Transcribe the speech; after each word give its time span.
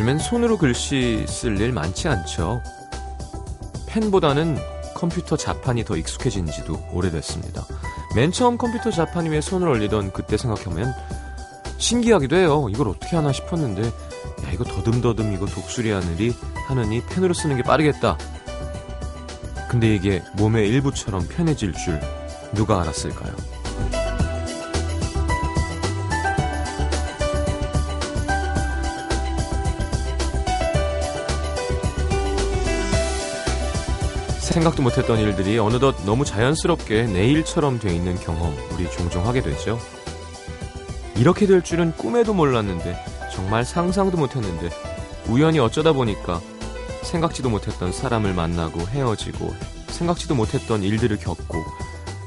요즘엔 0.00 0.18
손으로 0.18 0.56
글씨 0.56 1.26
쓸 1.28 1.60
일 1.60 1.72
많지 1.72 2.08
않죠. 2.08 2.62
펜보다는 3.86 4.56
컴퓨터 4.94 5.36
자판이 5.36 5.84
더 5.84 5.94
익숙해진 5.94 6.46
지도 6.46 6.82
오래됐습니다. 6.90 7.66
맨 8.16 8.32
처음 8.32 8.56
컴퓨터 8.56 8.90
자판 8.90 9.26
위에 9.26 9.42
손을 9.42 9.68
올리던 9.68 10.12
그때 10.12 10.38
생각하면 10.38 10.94
신기하기도 11.76 12.34
해요. 12.34 12.68
이걸 12.70 12.88
어떻게 12.88 13.14
하나 13.14 13.30
싶었는데, 13.30 13.82
야, 13.82 14.50
이거 14.50 14.64
더듬더듬 14.64 15.34
이거 15.34 15.44
독수리 15.44 15.90
하늘이 15.90 16.34
하느니 16.66 17.04
펜으로 17.04 17.34
쓰는 17.34 17.58
게 17.58 17.62
빠르겠다. 17.62 18.16
근데 19.68 19.94
이게 19.94 20.22
몸의 20.32 20.66
일부처럼 20.70 21.28
편해질 21.28 21.74
줄 21.74 22.00
누가 22.54 22.80
알았을까요? 22.80 23.49
생각도 34.50 34.82
못했던 34.82 35.18
일들이 35.18 35.58
어느덧 35.58 35.94
너무 36.04 36.24
자연스럽게 36.24 37.04
내 37.04 37.26
일처럼 37.28 37.78
돼 37.78 37.94
있는 37.94 38.16
경험 38.16 38.56
우리 38.72 38.90
종종 38.90 39.26
하게 39.26 39.42
되죠. 39.42 39.78
이렇게 41.16 41.46
될 41.46 41.62
줄은 41.62 41.92
꿈에도 41.96 42.34
몰랐는데 42.34 42.96
정말 43.32 43.64
상상도 43.64 44.16
못했는데 44.16 44.70
우연히 45.28 45.60
어쩌다 45.60 45.92
보니까 45.92 46.40
생각지도 47.02 47.48
못했던 47.48 47.92
사람을 47.92 48.34
만나고 48.34 48.80
헤어지고 48.80 49.54
생각지도 49.88 50.34
못했던 50.34 50.82
일들을 50.82 51.18
겪고 51.18 51.58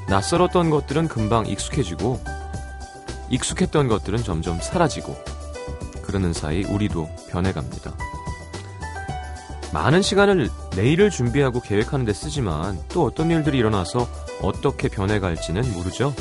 낯설었던 0.08 0.70
것들은 0.70 1.08
금방 1.08 1.46
익숙해지고 1.46 2.20
익숙했던 3.30 3.88
것들은 3.88 4.22
점점 4.22 4.60
사라지고 4.60 5.14
그러는 6.02 6.32
사이 6.32 6.64
우리도 6.64 7.08
변해갑니다. 7.30 8.13
많은 9.74 10.02
시간을 10.02 10.50
내일을 10.76 11.10
준비하고 11.10 11.60
계획하는 11.60 12.04
데 12.04 12.12
쓰지만 12.12 12.78
또 12.90 13.04
어떤 13.04 13.32
일들이 13.32 13.58
일어나서 13.58 14.08
어떻게 14.40 14.88
변해갈지는 14.88 15.72
모르죠. 15.72 16.14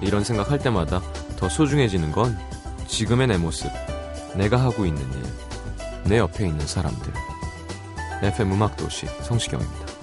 이런 0.00 0.24
생각할 0.24 0.58
때마다 0.58 1.02
더 1.36 1.50
소중해지는 1.50 2.12
건 2.12 2.38
지금의 2.86 3.26
내 3.26 3.36
모습, 3.36 3.70
내가 4.34 4.56
하고 4.56 4.86
있는 4.86 5.02
일, 5.02 5.22
내 6.04 6.16
옆에 6.16 6.48
있는 6.48 6.66
사람들. 6.66 7.12
FM 8.22 8.52
음악도시 8.52 9.04
성시경입니다. 9.20 9.93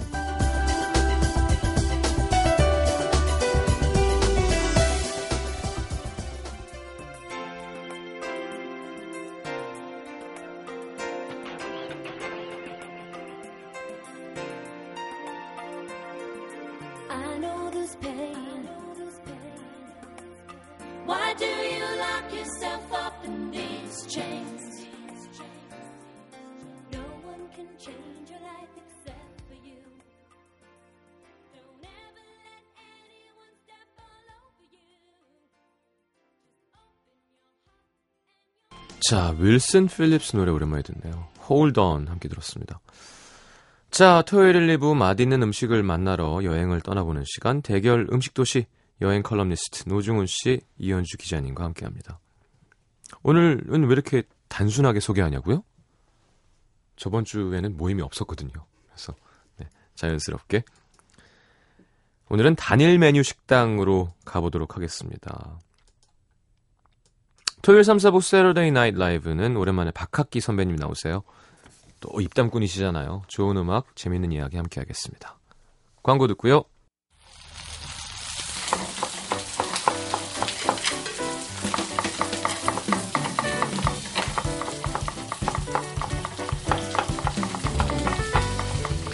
자, 39.08 39.34
윌슨 39.38 39.88
필립스 39.88 40.36
노래 40.36 40.52
오랜만에 40.52 40.82
듣네요. 40.82 41.28
Hold 41.48 41.80
On 41.80 42.06
함께 42.08 42.28
들었습니다. 42.28 42.80
자, 43.90 44.22
토요일 44.26 44.56
1, 44.56 44.78
2부 44.78 44.94
맛있는 44.94 45.42
음식을 45.42 45.82
만나러 45.82 46.44
여행을 46.44 46.80
떠나보는 46.82 47.24
시간 47.26 47.62
대결 47.62 48.06
음식도시 48.12 48.66
여행 49.00 49.22
칼럼니스트 49.22 49.88
노중훈 49.88 50.26
씨, 50.26 50.60
이현주 50.78 51.16
기자님과 51.16 51.64
함께합니다. 51.64 52.20
오늘은 53.22 53.84
왜 53.84 53.92
이렇게 53.92 54.22
단순하게 54.48 55.00
소개하냐고요? 55.00 55.64
저번 56.96 57.24
주에는 57.24 57.76
모임이 57.76 58.02
없었거든요. 58.02 58.52
그래서 58.86 59.14
네, 59.56 59.68
자연스럽게 59.96 60.62
오늘은 62.28 62.54
단일 62.54 62.98
메뉴 62.98 63.22
식당으로 63.22 64.14
가보도록 64.24 64.76
하겠습니다. 64.76 65.58
토요일 67.62 67.84
3, 67.84 67.98
4부 67.98 68.20
세러데이 68.20 68.72
나이트 68.72 68.98
라이브는 68.98 69.56
오랜만에 69.56 69.92
박학기 69.92 70.40
선배님 70.40 70.74
나오세요. 70.74 71.22
또 72.00 72.20
입담꾼이시잖아요. 72.20 73.22
좋은 73.28 73.56
음악, 73.56 73.94
재밌는 73.94 74.32
이야기 74.32 74.56
함께 74.56 74.80
하겠습니다. 74.80 75.38
광고 76.02 76.26
듣고요. 76.26 76.64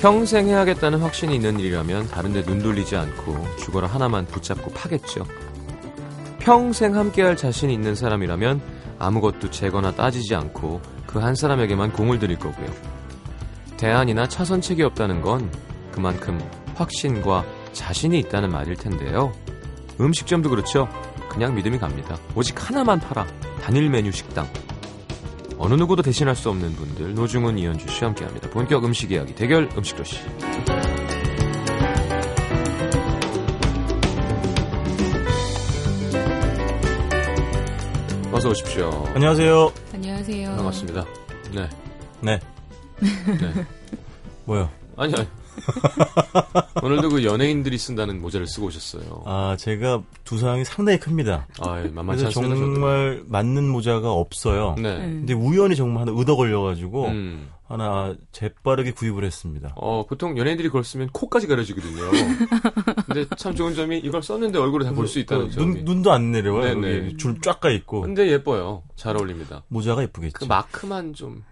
평생 0.01 0.47
해야겠다는 0.49 1.01
확신이 1.01 1.35
있는 1.35 1.61
일이라면 1.61 2.09
다른데 2.09 2.45
눈 2.45 2.63
돌리지 2.63 2.97
않고 2.97 3.57
죽어라 3.59 3.89
하나만 3.89 4.27
붙잡고 4.27 4.71
파겠죠. 4.71 5.27
평생 6.49 6.97
함께할 6.97 7.37
자신이 7.37 7.75
있는 7.75 7.95
사람이라면 7.95 8.63
아무것도 8.99 9.51
재거나 9.51 9.93
따지지 9.93 10.35
않고 10.35 10.81
그 11.07 11.19
한 11.19 11.35
사람에게만 11.35 11.93
공을 11.93 12.19
들일 12.19 12.39
거고요. 12.39 12.67
대안이나 13.77 14.27
차선책이 14.27 14.83
없다는 14.83 15.21
건 15.21 15.53
그만큼 15.93 16.41
확신과 16.75 17.45
자신이 17.75 18.19
있다는 18.21 18.49
말일 18.49 18.77
텐데요. 18.77 19.31
음식점도 20.01 20.49
그렇죠. 20.49 20.89
그냥 21.29 21.55
믿음이 21.55 21.77
갑니다. 21.79 22.17
오직 22.35 22.67
하나만 22.67 22.99
팔아. 22.99 23.27
단일 23.61 23.91
메뉴 23.91 24.11
식당. 24.11 24.49
어느 25.59 25.75
누구도 25.75 26.01
대신할 26.01 26.35
수 26.35 26.49
없는 26.49 26.73
분들 26.77 27.15
노중훈 27.15 27.59
이현주 27.59 27.89
씨와 27.89 28.09
함께합니다. 28.09 28.49
본격 28.49 28.87
음식 28.87 29.13
이야기 29.13 29.35
대결 29.35 29.69
음식도시. 29.77 30.21
어서 38.39 38.51
오십시오. 38.51 38.89
안녕하세요. 39.17 39.73
안녕하세요. 39.95 40.55
반갑습니다. 40.55 41.05
네. 41.53 41.69
네. 42.21 42.39
네. 43.01 43.67
뭐요? 44.47 44.71
아니, 44.97 45.13
아니. 45.13 45.27
오늘도 46.81 47.09
그 47.09 47.25
연예인들이 47.25 47.77
쓴다는 47.77 48.21
모자를 48.21 48.47
쓰고 48.47 48.69
오셨어요. 48.69 49.25
아, 49.27 49.57
제가 49.59 50.05
두상이 50.23 50.65
상당히 50.65 51.01
큽니다. 51.01 51.49
아, 51.59 51.83
예, 51.83 51.89
만만치. 51.89 52.31
저도. 52.31 52.55
정말 52.55 53.25
맞는 53.27 53.69
모자가 53.69 54.13
없어요. 54.13 54.77
네. 54.79 54.99
근데 54.99 55.35
우연히 55.35 55.75
정말 55.75 56.03
하나 56.03 56.13
의도 56.15 56.37
걸려가지고 56.37 57.07
음. 57.07 57.49
하나 57.69 58.15
재빠르게 58.33 58.93
구입을 58.93 59.25
했습니다. 59.25 59.73
어, 59.77 60.07
보통 60.07 60.39
연예인들이 60.39 60.69
그걸 60.69 60.85
쓰면 60.85 61.11
코까지 61.13 61.47
가려지거든요. 61.47 62.11
근데 63.07 63.27
참 63.37 63.55
좋은 63.55 63.75
점이 63.75 63.99
이걸 63.99 64.23
썼는데 64.23 64.59
얼굴을 64.59 64.87
다 64.87 64.93
볼 64.93 65.07
수 65.07 65.19
있다는 65.19 65.49
그 65.49 65.53
점이. 65.53 65.75
눈, 65.75 65.85
눈도 65.85 66.11
안 66.11 66.33
내려와요. 66.33 66.81
네네. 66.81 66.97
여기 66.99 67.17
줄쫙 67.19 67.61
가 67.61 67.71
있고 67.71 68.01
근데 68.01 68.27
예뻐요. 68.31 68.83
잘 68.97 69.17
어울립니다. 69.17 69.63
모자가 69.69 70.03
예쁘겠지. 70.03 70.35
그 70.35 70.45
마크만 70.47 71.13
좀. 71.13 71.45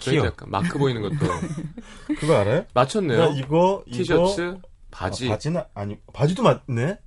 귀여워. 0.00 0.26
약간 0.26 0.48
마크 0.50 0.78
보이는 0.78 1.02
것도 1.02 1.16
그거 2.20 2.36
알아요? 2.36 2.64
맞췄네요. 2.72 3.18
나 3.18 3.26
이거 3.34 3.82
티셔츠, 3.90 4.40
이거 4.42 4.60
바지. 4.90 5.26
아, 5.26 5.32
바지는 5.32 5.62
아니 5.74 5.96
바지도 6.12 6.42
맞네. 6.44 6.98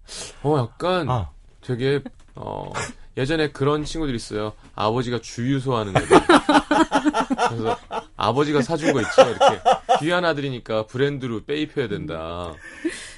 어, 0.44 0.58
약간 0.60 1.10
아, 1.10 1.30
되게 1.62 2.02
어 2.36 2.72
예전에 3.18 3.52
그런 3.52 3.84
친구들 3.84 4.16
있어요. 4.16 4.54
아버지가 4.76 5.20
주유소 5.22 5.76
하는 5.76 5.94
애들. 5.98 6.08
그래서 7.50 7.78
아버지가 8.16 8.62
사준 8.62 8.94
거 8.94 9.02
있죠. 9.02 9.22
이렇게 9.22 9.60
귀한 10.00 10.24
아들이니까 10.26 10.86
브랜드로 10.88 11.44
빼입혀야 11.46 11.88
된다. 11.88 12.54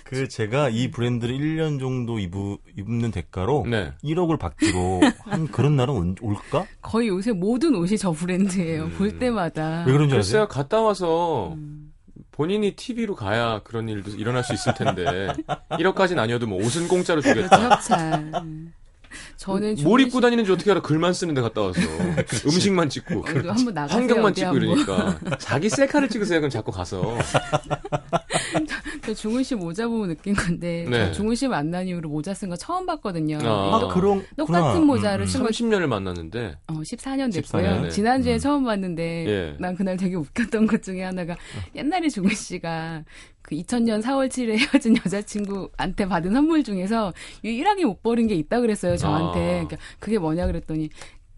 그 0.03 0.27
제가 0.27 0.69
이 0.69 0.91
브랜드를 0.91 1.35
1년 1.35 1.79
정도 1.79 2.19
입으, 2.19 2.57
입는 2.77 3.11
대가로 3.11 3.65
네. 3.67 3.93
1억을 4.03 4.37
받기로 4.39 5.01
한 5.25 5.47
그런 5.47 5.75
날은 5.75 5.93
온- 5.93 6.15
올까? 6.21 6.65
거의 6.81 7.07
요새 7.07 7.31
모든 7.31 7.75
옷이 7.75 7.97
저 7.97 8.11
브랜드예요. 8.11 8.85
음. 8.85 8.95
볼 8.97 9.17
때마다. 9.17 9.83
왜 9.87 9.93
그런지 9.93 10.13
글쎄요, 10.15 10.43
아세요? 10.43 10.47
갔다 10.47 10.81
와서 10.81 11.53
음. 11.53 11.93
본인이 12.31 12.75
TV로 12.75 13.15
가야 13.15 13.61
그런 13.63 13.89
일도 13.89 14.11
일어날 14.11 14.43
수 14.43 14.53
있을 14.53 14.73
텐데 14.73 15.27
1억까지는 15.71 16.17
아니어도 16.19 16.47
뭐 16.47 16.63
옷은 16.63 16.87
공짜로 16.87 17.21
그렇죠, 17.21 17.41
주겠다. 17.43 17.69
협찬. 17.75 18.73
음. 19.13 19.33
저는 19.38 19.62
뭘 19.68 19.75
중국 19.77 20.01
입고 20.01 20.21
다니는지 20.21 20.51
어떻게 20.51 20.71
알아? 20.71 20.81
글만 20.81 21.13
쓰는데 21.13 21.42
갔다 21.42 21.62
와서 21.62 21.80
음식만 22.45 22.89
찍고 22.89 23.24
한번 23.25 23.74
나가세요. 23.74 24.00
환경만 24.00 24.33
찍고 24.33 24.48
한번. 24.48 24.63
이러니까 24.63 25.19
자기 25.38 25.69
셀카를 25.69 26.10
찍으세요. 26.10 26.39
그럼 26.39 26.50
자꾸 26.50 26.71
가서 26.71 27.18
저 29.06 29.13
중훈 29.13 29.44
씨 29.44 29.56
모자 29.56 29.88
보고 29.88 30.07
느낀 30.07 30.33
건데 30.33 30.86
네. 30.89 31.07
저 31.07 31.12
중훈 31.12 31.36
씨 31.36 31.48
만난 31.48 31.88
이후로 31.88 32.10
모자 32.10 32.33
쓴 32.33 32.50
거 32.50 32.56
처음 32.56 32.86
봤거든요. 32.86 33.38
아, 33.44 33.80
똑- 33.80 33.94
그런 33.94 34.25
똑같은 34.38 34.86
모자를 34.86 35.27
쓴거 35.27 35.48
30년을 35.50 35.88
만났는데 35.88 36.57
어, 36.68 36.74
14년 36.81 37.31
14 37.33 37.57
됐고요. 37.57 37.62
년, 37.74 37.81
네. 37.83 37.89
지난주에 37.89 38.33
음. 38.36 38.39
처음 38.39 38.63
봤는데 38.63 39.25
예. 39.27 39.56
난 39.60 39.75
그날 39.75 39.98
되게 39.98 40.15
웃겼던 40.15 40.68
것 40.68 40.81
중에 40.83 41.04
하나가 41.04 41.36
옛날에 41.75 42.07
중훈 42.10 42.33
씨가 42.33 43.04
그 43.53 43.61
2000년 43.61 44.01
4월 44.01 44.29
7일에 44.29 44.57
헤어진 44.57 44.97
여자친구한테 44.97 46.07
받은 46.07 46.31
선물 46.31 46.63
중에서 46.63 47.13
유일하게 47.44 47.85
못 47.85 48.01
버린 48.01 48.27
게 48.27 48.35
있다 48.35 48.59
그랬어요 48.61 48.97
저한테. 48.97 49.39
아. 49.39 49.67
그러니까 49.67 49.77
그게 50.00 50.17
뭐냐 50.17 50.47
그랬더니 50.47 50.89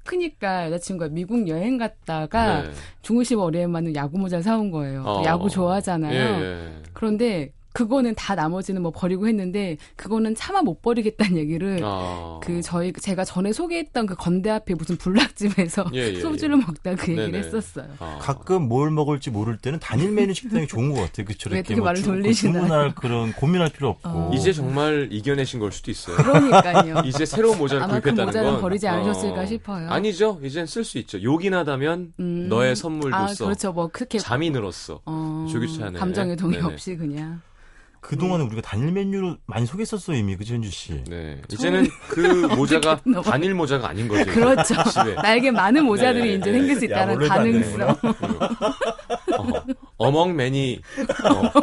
크니까 0.05 0.67
여자친구가 0.67 1.09
미국 1.09 1.47
여행 1.47 1.77
갔다가 1.77 2.61
네. 2.61 3.23
씨 3.23 3.35
머리에 3.35 3.67
맞는 3.67 3.95
야구 3.95 4.17
모자 4.17 4.41
사온 4.41 4.71
거예요. 4.71 5.03
어. 5.03 5.23
야구 5.25 5.49
좋아하잖아요. 5.49 6.13
예, 6.13 6.41
예. 6.41 6.83
그런데 6.93 7.51
그거는 7.75 8.15
다 8.15 8.35
나머지는 8.35 8.81
뭐 8.81 8.91
버리고 8.91 9.27
했는데 9.27 9.75
그거는 9.97 10.33
차마 10.33 10.61
못 10.61 10.81
버리겠다는 10.81 11.35
얘기를 11.35 11.81
아. 11.83 12.39
그 12.41 12.61
저희 12.61 12.93
제가 12.93 13.25
전에 13.25 13.51
소개했던 13.51 14.05
그 14.05 14.15
건대 14.15 14.49
앞에 14.49 14.75
무슨 14.75 14.95
불락집에서 14.95 15.87
예, 15.93 16.13
예, 16.13 16.19
소주를 16.21 16.55
먹다 16.55 16.95
그 16.95 17.11
얘기를 17.11 17.31
네네. 17.33 17.37
했었어요. 17.45 17.87
아. 17.99 18.17
가끔 18.21 18.69
뭘 18.69 18.91
먹을지 18.91 19.29
모를 19.29 19.57
때는 19.57 19.79
단일 19.79 20.13
메뉴 20.13 20.33
식당이 20.33 20.67
좋은 20.67 20.93
것 20.93 21.01
같아요. 21.01 21.25
그쵸? 21.25 21.49
왜 21.51 21.57
이렇게 21.57 21.73
그렇게 21.75 21.81
말을 21.85 22.01
주- 22.01 22.05
돌리시나요? 22.05 22.63
주문할 22.63 22.95
그런 22.95 23.33
고민할 23.33 23.69
필요 23.69 23.89
없고. 23.89 24.07
어. 24.09 24.31
이제 24.33 24.53
정말 24.53 25.09
이겨내신 25.11 25.59
걸 25.59 25.73
수도 25.73 25.91
있어요. 25.91 26.15
그러니까요. 26.15 27.01
이제 27.05 27.25
새로운 27.25 27.57
모자를 27.57 27.83
아마 27.83 27.95
그 27.95 28.03
구입했다는 28.03 28.25
모자는 28.27 28.51
건 28.53 28.61
버리지 28.61 28.87
않으셨을까 28.87 29.41
어, 29.41 29.45
싶어요. 29.45 29.89
아니죠. 29.89 30.39
이젠 30.41 30.65
쓸 30.65 30.85
수 30.85 30.97
있죠. 30.99 31.21
욕이나다면 31.21 32.13
음. 32.21 32.47
너의 32.47 32.77
선물로서 32.77 33.43
아 33.43 33.47
그렇죠. 33.47 33.73
뭐 33.73 33.89
그렇게 33.91 34.17
잠이 34.17 34.49
늘었어. 34.49 35.01
어, 35.05 35.45
조규찬의, 35.51 35.99
감정의 35.99 36.37
동의 36.37 36.61
네네. 36.61 36.73
없이 36.73 36.95
그냥 36.95 37.41
그동안에 38.07 38.43
우리가 38.43 38.61
단일 38.61 38.91
메뉴로 38.91 39.37
많이 39.47 39.65
소개했었어요, 39.65 40.15
이미. 40.17 40.35
그죠, 40.35 40.53
현주 40.53 40.69
씨? 40.69 41.03
네. 41.05 41.41
이제는 41.51 41.87
그 42.09 42.19
모자가 42.55 42.99
단일 43.25 43.53
모자가 43.55 43.89
아닌 43.89 44.07
거죠. 44.07 44.25
그렇죠. 44.31 44.75
집에. 44.91 45.15
나에게 45.15 45.51
많은 45.51 45.83
모자들이 45.85 46.23
네, 46.29 46.33
이제 46.35 46.51
네. 46.51 46.57
생길 46.59 46.75
수 46.79 46.85
야, 46.85 47.03
있다는 47.03 47.21
안 47.23 47.27
가능성. 47.29 47.89
어, 49.37 49.63
among 49.97 50.35
many 50.35 50.81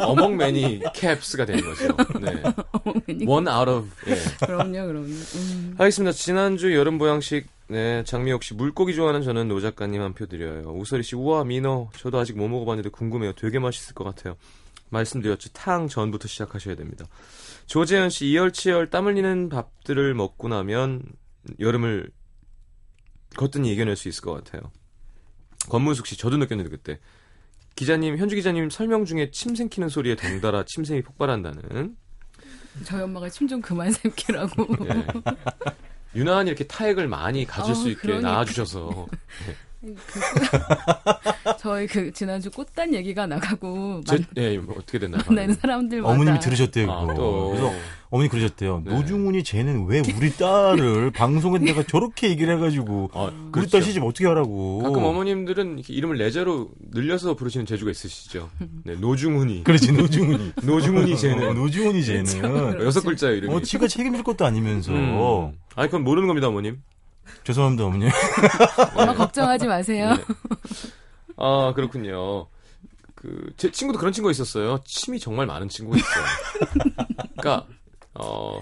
어, 0.01 0.15
among 0.15 0.37
many 0.37 0.81
caps가 0.93 1.45
되는 1.45 1.63
거죠. 1.63 1.95
네. 2.19 3.25
One 3.25 3.47
out 3.49 3.69
of 3.69 3.87
예. 4.07 4.15
그럼요, 4.45 4.71
그럼요. 4.87 5.05
음. 5.07 5.75
알겠습니다. 5.77 6.11
지난주 6.13 6.75
여름 6.75 6.97
보양식 6.97 7.47
네, 7.67 8.03
장미옥 8.05 8.43
씨 8.43 8.53
물고기 8.53 8.93
좋아하는 8.93 9.21
저는 9.23 9.47
노 9.47 9.59
작가님 9.61 10.01
한 10.01 10.13
표 10.13 10.25
드려요. 10.25 10.73
우설이 10.75 11.01
씨 11.03 11.15
우와 11.15 11.43
민어 11.45 11.89
저도 11.97 12.19
아직 12.19 12.37
못 12.37 12.47
먹어봤는데 12.47 12.89
궁금해요. 12.89 13.33
되게 13.33 13.59
맛있을 13.59 13.95
것 13.95 14.03
같아요. 14.03 14.35
말씀드렸죠. 14.93 15.49
탕 15.51 15.87
전부터 15.87 16.27
시작하셔야 16.27 16.75
됩니다. 16.75 17.05
조재현 17.65 18.09
씨 18.09 18.27
이열치열 18.27 18.89
땀 18.89 19.07
흘리는 19.07 19.49
밥들을 19.49 20.13
먹고 20.13 20.47
나면 20.47 21.03
여름을 21.59 22.09
거뜬히 23.35 23.73
이겨낼 23.73 23.95
수 23.95 24.07
있을 24.07 24.21
것 24.23 24.33
같아요. 24.33 24.71
권문숙 25.69 26.07
씨 26.07 26.17
저도 26.17 26.37
느꼈는데 26.37 26.69
그때 26.69 26.99
기자님 27.75 28.17
현주 28.17 28.35
기자님 28.35 28.69
설명 28.69 29.05
중에 29.05 29.31
침 29.31 29.55
생기는 29.55 29.89
소리에 29.89 30.15
덩달아 30.15 30.63
침샘이 30.65 31.01
폭발한다는 31.01 31.95
저희 32.85 33.01
엄마가 33.01 33.29
침 33.29 33.47
좀 33.47 33.61
그만 33.61 33.91
삼키라고. 33.91 34.67
예. 34.85 35.05
유난히 36.15 36.49
이렇게 36.49 36.65
타액을 36.65 37.07
많이 37.07 37.45
가질 37.45 37.71
어, 37.71 37.75
수 37.75 37.89
있게 37.89 38.01
그러니까. 38.01 38.31
낳아주셔서 38.31 39.07
저희 41.59 41.87
그 41.87 42.11
지난주 42.11 42.49
꽃단 42.51 42.93
얘기가 42.93 43.27
나가고 43.27 44.01
제, 44.05 44.17
예, 44.37 44.57
뭐 44.57 44.75
어떻게 44.77 44.99
됐나요? 44.99 45.21
만나는 45.27 45.55
사람들마다 45.55 46.13
어머님이 46.13 46.39
들으셨대요, 46.39 46.87
그거. 46.87 47.11
아, 47.11 47.13
또 47.13 47.49
그래서 47.49 47.73
어머니 48.09 48.29
그러셨대요. 48.29 48.83
네. 48.85 48.93
노중훈이 48.93 49.43
쟤는 49.43 49.85
왜 49.87 50.01
우리 50.17 50.31
딸을 50.33 51.11
방송에다가 51.15 51.83
저렇게 51.83 52.29
얘기를 52.29 52.55
해가지고 52.55 53.09
아, 53.13 53.23
우리 53.25 53.51
그렇죠. 53.51 53.71
딸 53.71 53.81
시집 53.81 54.03
어떻게 54.03 54.27
하라고. 54.27 54.79
가끔 54.83 55.03
어머님들은 55.03 55.79
이렇게 55.79 55.93
이름을 55.93 56.17
내자로 56.17 56.69
늘려서 56.91 57.35
부르시는 57.35 57.65
재주가 57.65 57.91
있으시죠. 57.91 58.49
네, 58.85 58.95
노중훈이. 58.95 59.63
그렇지, 59.63 59.91
노중훈이. 59.91 60.53
노중훈이 60.63 61.13
어, 61.13 61.15
쟤는 61.15 61.55
노중훈이 61.55 62.03
쟤는. 62.03 62.81
여섯 62.83 63.01
글자예요 63.01 63.35
이름이. 63.37 63.53
어, 63.53 63.61
지가 63.61 63.87
책임질 63.87 64.23
것도 64.23 64.45
아니면서. 64.45 64.91
음. 64.93 65.53
아니 65.75 65.87
그건 65.87 66.03
모르는 66.03 66.27
겁니다 66.27 66.47
어머님. 66.47 66.81
죄송합니다, 67.43 67.85
어머니. 67.85 68.05
엄마 68.97 69.13
걱정하지 69.13 69.67
마세요. 69.67 70.15
네. 70.15 70.23
아 71.37 71.73
그렇군요. 71.75 72.47
그 73.15 73.53
제 73.57 73.71
친구도 73.71 73.99
그런 73.99 74.11
친구가 74.13 74.31
있었어요. 74.31 74.79
침이 74.85 75.19
정말 75.19 75.45
많은 75.45 75.69
친구가 75.69 75.97
있어요. 75.97 76.25
그러니까 77.39 77.67
어 78.13 78.61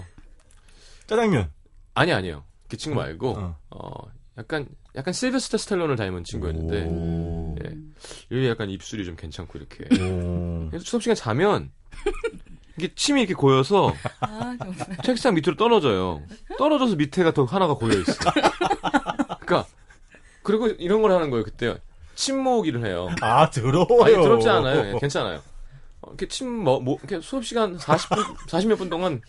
짜장면. 1.06 1.50
아니 1.94 2.12
아니요. 2.12 2.44
그 2.68 2.76
친구 2.76 2.98
말고 2.98 3.30
어. 3.36 3.56
어 3.70 3.90
약간 4.38 4.66
약간 4.94 5.12
실베스터 5.12 5.58
스텔론을 5.58 5.96
닮은 5.96 6.24
친구였는데 6.24 6.84
오. 6.86 7.56
예. 7.64 7.76
여기 8.30 8.48
약간 8.48 8.70
입술이 8.70 9.04
좀 9.04 9.16
괜찮고 9.16 9.58
이렇게. 9.58 9.84
오. 10.02 10.68
그래서 10.70 10.84
수업 10.84 11.02
시간 11.02 11.16
자면 11.16 11.70
이게 12.76 12.94
침이 12.94 13.20
이렇게 13.20 13.34
고여서 13.34 13.94
아. 14.20 14.56
책상 15.04 15.34
밑으로 15.34 15.56
떨어져요. 15.56 16.22
떨어져서 16.58 16.96
밑에가 16.96 17.32
더 17.32 17.44
하나가 17.44 17.74
고여 17.74 17.98
있어. 18.00 18.14
그러니까 19.40 19.66
그리고 20.42 20.68
이런 20.68 21.02
걸 21.02 21.12
하는 21.12 21.30
거예요 21.30 21.44
그때 21.44 21.76
침모으기를 22.14 22.84
해요. 22.86 23.08
아, 23.20 23.50
더러워요. 23.50 24.04
아니 24.04 24.14
더럽지 24.14 24.48
않아요. 24.48 24.94
예, 24.94 24.98
괜찮아요. 24.98 25.42
어, 26.00 26.08
이렇게 26.08 26.28
침뭐 26.28 26.80
뭐 26.80 26.98
이렇게 27.02 27.20
수업 27.20 27.44
시간 27.44 27.76
40분 27.76 28.36
40몇 28.48 28.78
분 28.78 28.90
동안 28.90 29.20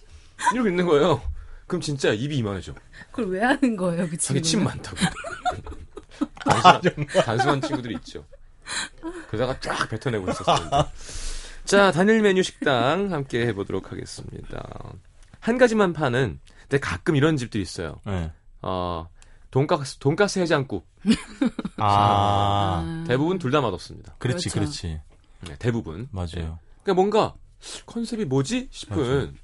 이러고 0.54 0.69
있는 0.69 0.86
거예요. 0.86 1.22
그럼 1.68 1.81
진짜 1.81 2.12
입이 2.12 2.38
이만해져. 2.38 2.74
그걸 3.12 3.31
왜 3.31 3.42
하는 3.42 3.75
거예요, 3.75 4.07
그 4.10 4.18
자기 4.18 4.42
친구? 4.42 4.42
침 4.42 4.63
많다고. 4.63 4.98
단순한, 6.44 7.07
단순한 7.25 7.62
친구들이 7.62 7.96
있죠. 7.96 8.25
그러다가 9.30 9.60
쫙 9.60 9.89
뱉어내고 9.89 10.30
있었습니다. 10.30 10.92
자, 11.65 11.92
단일 11.92 12.21
메뉴 12.21 12.44
식당 12.44 13.12
함께 13.13 13.45
해보도록 13.48 13.92
하겠습니다. 13.92 14.94
한 15.39 15.57
가지만 15.57 15.94
파는, 15.94 16.39
근데 16.63 16.80
가끔 16.80 17.15
이런 17.15 17.38
집들이 17.38 17.62
있어요. 17.63 18.00
네. 18.06 18.31
어, 18.62 19.08
돈가스, 19.51 19.98
돈가스 19.98 20.39
해장국. 20.39 20.88
아. 21.77 21.86
아, 21.86 22.82
음. 22.86 23.05
대부분 23.08 23.38
둘 23.39 23.51
다 23.51 23.62
맛없습니다. 23.62 24.15
그렇지, 24.20 24.50
그렇죠. 24.50 24.72
그렇지. 24.72 25.01
네, 25.48 25.55
대부분. 25.60 26.08
맞아요. 26.12 26.60
그러니까 26.84 26.93
뭔가 26.96 27.34
컨셉이 27.86 28.25
뭐지 28.25 28.67
싶은. 28.72 29.36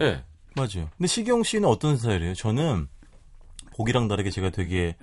예. 0.00 0.24
맞아요. 0.54 0.88
근데 0.96 1.06
시경 1.06 1.42
씨는 1.42 1.68
어떤 1.68 1.96
스타일이에요? 1.96 2.34
저는 2.34 2.88
보기랑 3.76 4.08
다르게 4.08 4.30
제가 4.30 4.50
되게 4.50 4.96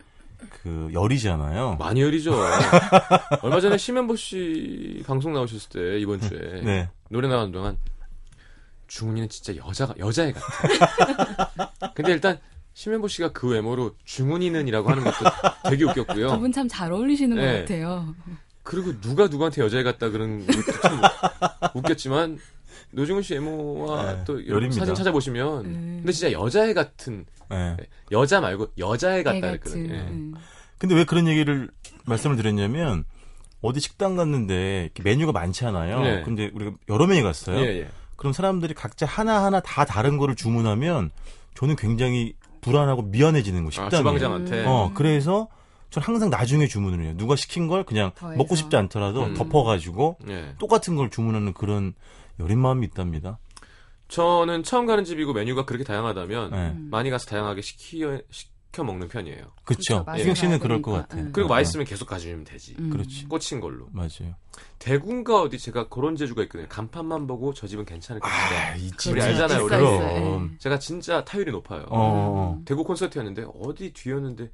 그 0.49 0.89
열이잖아요. 0.93 1.75
많이 1.79 2.01
열이죠. 2.01 2.33
얼마 3.41 3.59
전에 3.59 3.77
심현보 3.77 4.15
씨 4.15 5.03
방송 5.05 5.33
나오셨을 5.33 5.69
때 5.69 5.99
이번 5.99 6.19
주에 6.21 6.39
네. 6.63 6.89
노래 7.09 7.27
나가는 7.27 7.51
동안 7.51 7.77
중훈이는 8.87 9.29
진짜 9.29 9.55
여자가 9.55 9.93
여자애 9.97 10.33
같아. 10.33 11.91
근데 11.95 12.11
일단 12.11 12.39
심현보 12.73 13.07
씨가 13.07 13.31
그 13.33 13.49
외모로 13.49 13.95
중훈이는이라고 14.05 14.89
하는 14.89 15.03
것도 15.03 15.15
되게 15.69 15.83
웃겼고요. 15.85 16.27
두 16.29 16.39
분 16.39 16.51
참 16.51 16.67
잘 16.67 16.91
어울리시는 16.91 17.37
네. 17.37 17.45
것 17.53 17.59
같아요. 17.59 18.15
그리고 18.63 18.99
누가 19.01 19.27
누구한테 19.27 19.61
여자애 19.61 19.83
같다 19.83 20.09
그런 20.09 20.45
것도 20.45 20.61
참 20.81 21.01
웃겼지만 21.73 22.39
노중훈 22.91 23.21
씨 23.23 23.33
외모와 23.33 24.13
네, 24.13 24.23
또 24.25 24.47
열입니다. 24.47 24.79
사진 24.81 24.95
찾아보시면 24.95 25.65
음. 25.65 25.93
근데 25.99 26.11
진짜 26.11 26.31
여자애 26.31 26.73
같은 26.73 27.25
네. 27.49 27.77
여자 28.11 28.41
말고 28.41 28.67
여자애 28.77 29.19
애 29.19 29.23
같다. 29.23 29.39
그랬거든요. 29.39 29.93
예. 29.93 29.99
음. 29.99 30.33
근데 30.77 30.95
왜 30.95 31.05
그런 31.05 31.27
얘기를 31.27 31.69
말씀을 32.05 32.35
드렸냐면 32.35 33.05
어디 33.61 33.79
식당 33.79 34.15
갔는데 34.15 34.89
메뉴가 35.03 35.31
많지 35.31 35.65
않아요. 35.65 36.01
네. 36.01 36.21
근데 36.23 36.51
우리가 36.53 36.71
여러 36.89 37.07
명이 37.07 37.21
갔어요. 37.21 37.59
예, 37.59 37.79
예. 37.81 37.87
그럼 38.17 38.33
사람들이 38.33 38.73
각자 38.73 39.05
하나하나 39.05 39.59
다 39.61 39.85
다른 39.85 40.17
거를 40.17 40.35
주문하면 40.35 41.11
저는 41.55 41.75
굉장히 41.75 42.33
불안하고 42.61 43.03
미안해지는 43.03 43.63
거 43.63 43.67
아, 43.67 43.71
식당이. 43.71 43.97
주방장한테 43.97 44.65
어, 44.65 44.91
그래서 44.93 45.47
전 45.89 46.01
항상 46.03 46.29
나중에 46.29 46.67
주문을 46.67 47.05
해요. 47.05 47.13
누가 47.17 47.35
시킨 47.35 47.67
걸 47.67 47.83
그냥. 47.83 48.11
먹고 48.37 48.55
싶지 48.55 48.75
않더라도 48.75 49.25
음. 49.25 49.33
덮어가지고 49.35 50.17
예. 50.27 50.55
똑같은 50.57 50.95
걸 50.95 51.09
주문하는 51.09 51.53
그런 51.53 51.93
여린 52.39 52.59
마음이 52.59 52.85
있답니다. 52.87 53.39
저는 54.07 54.63
처음 54.63 54.85
가는 54.85 55.03
집이고 55.03 55.33
메뉴가 55.33 55.65
그렇게 55.65 55.83
다양하다면 55.83 56.51
네. 56.51 56.57
음. 56.71 56.87
많이 56.91 57.09
가서 57.09 57.25
다양하게 57.25 57.61
시키, 57.61 58.03
시켜 58.29 58.83
먹는 58.83 59.07
편이에요. 59.07 59.51
그렇죠. 59.63 60.05
그렇죠. 60.05 60.33
씨는 60.35 60.59
그럴 60.59 60.81
것 60.81 60.91
봐야 60.91 61.01
같아. 61.01 61.15
되니까. 61.15 61.31
그리고 61.33 61.49
어, 61.51 61.55
맛있으면 61.55 61.85
계속 61.85 62.07
가져주면 62.07 62.43
되지. 62.43 62.75
음. 62.77 62.89
그렇지. 62.91 63.25
꽂힌 63.27 63.59
걸로. 63.59 63.87
맞아요. 63.91 64.35
대구인가 64.77 65.41
어디 65.41 65.57
제가 65.57 65.87
그런 65.89 66.15
재주가 66.15 66.43
있거든요. 66.43 66.67
간판만 66.69 67.25
보고 67.25 67.53
저 67.53 67.65
집은 67.65 67.85
괜찮을 67.85 68.19
것 68.19 68.27
같다. 68.27 68.71
아, 68.73 68.75
이 68.75 68.89
그렇죠. 68.89 69.11
우리 69.11 69.21
알잖아요, 69.21 69.63
우리. 69.63 70.57
제가 70.59 70.77
진짜 70.77 71.23
타율이 71.25 71.51
높아요. 71.51 71.85
어. 71.89 72.61
대구 72.65 72.83
콘서트였는데 72.83 73.45
어디 73.61 73.93
뒤였는데 73.93 74.51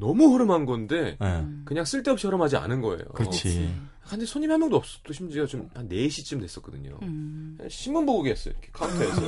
너무 0.00 0.32
허름한 0.32 0.64
건데 0.64 1.16
예. 1.20 1.24
음. 1.24 1.62
그냥 1.64 1.84
쓸데없이 1.84 2.26
허름하지 2.26 2.56
않은 2.56 2.80
거예요. 2.80 3.04
그렇지. 3.14 3.72
근데 4.08 4.26
손님 4.26 4.50
한 4.50 4.58
명도 4.58 4.76
없었고 4.76 5.12
심지어 5.12 5.46
좀한 5.46 5.88
4시쯤 5.88 6.40
됐었거든요. 6.40 6.98
음. 7.02 7.56
신문 7.68 8.06
보고 8.06 8.22
계셨어요. 8.22 8.54
이렇게 8.54 8.68
카운터에서. 8.72 9.20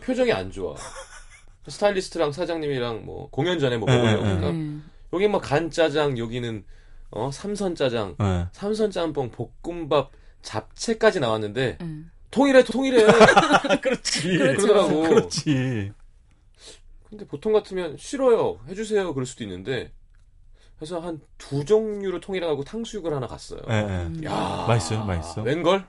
표정이 0.02 0.32
안 0.32 0.50
좋아. 0.50 0.74
스타일리스트랑 1.68 2.32
사장님이랑 2.32 3.04
뭐 3.04 3.28
공연 3.28 3.58
전에 3.58 3.76
뭐 3.76 3.86
예, 3.92 3.96
먹으려고. 3.96 4.24
예, 4.24 4.30
예. 4.30 4.34
그러니까 4.36 4.50
음. 4.50 4.90
여기 5.12 5.28
뭐 5.28 5.40
간짜장, 5.40 6.16
여기는 6.16 6.64
어 7.10 7.30
삼선 7.30 7.74
짜장, 7.74 8.16
예. 8.22 8.46
삼선 8.52 8.92
짬뽕, 8.92 9.30
볶음밥, 9.30 10.10
잡채까지 10.40 11.20
나왔는데 11.20 11.78
음. 11.82 12.10
통일해 12.30 12.64
통일해. 12.64 13.04
그렇지. 13.82 14.38
그러더라고. 14.38 15.02
그렇지. 15.02 15.92
근데 17.10 17.26
보통 17.26 17.52
같으면 17.52 17.96
싫어요. 17.98 18.60
해주세요. 18.68 19.12
그럴 19.14 19.26
수도 19.26 19.42
있는데 19.44 19.92
그래서 20.76 21.00
한 21.00 21.20
두 21.36 21.64
종류로 21.64 22.20
통일하고 22.20 22.62
탕수육을 22.64 23.12
하나 23.12 23.26
갔어요. 23.26 23.60
예, 23.68 23.74
예. 23.74 23.80
음. 24.06 24.20
야 24.24 24.64
맛있어요, 24.68 25.04
맛있어. 25.04 25.42
웬걸? 25.42 25.84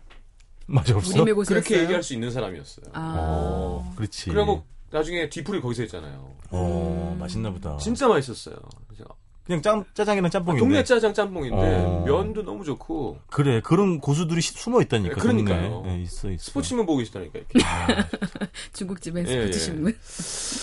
맞아 0.66 0.96
없어. 0.96 1.24
그렇게? 1.24 1.82
얘기할 1.84 2.02
수 2.02 2.14
있는 2.14 2.32
사람이었어요. 2.32 2.86
아. 2.94 3.16
어, 3.20 3.94
그렇지. 3.96 4.32
그리고 4.32 4.66
나중에 4.90 5.30
뒤풀이 5.30 5.62
거기서 5.62 5.84
했잖아요. 5.84 6.34
어, 6.50 7.12
음. 7.14 7.20
맛있나 7.20 7.52
보다. 7.52 7.78
진짜 7.78 8.08
맛있었어요. 8.08 8.56
그래서 8.88 9.06
그냥 9.52 9.62
짬, 9.62 9.84
짜장이랑 9.94 10.30
짬뽕인데. 10.32 10.60
동네 10.60 10.84
짜장 10.84 11.14
짬뽕인데 11.14 11.56
어. 11.86 12.04
면도 12.06 12.44
너무 12.44 12.64
좋고 12.64 13.20
그래, 13.30 13.60
그런 13.62 14.00
고수들이 14.00 14.40
시- 14.42 14.54
숨어 14.54 14.82
있다니까. 14.82 15.16
네, 15.16 15.22
그러니까요. 15.22 15.84
예, 15.88 16.02
있어, 16.02 16.32
있어. 16.32 16.44
스포츠만 16.46 16.86
보고 16.86 17.00
계시다니까. 17.00 17.40
이렇게. 17.40 17.60
중국집에 18.74 19.22
예, 19.22 19.26
스포츠 19.26 19.58
예. 19.58 19.60
신문. 19.60 19.98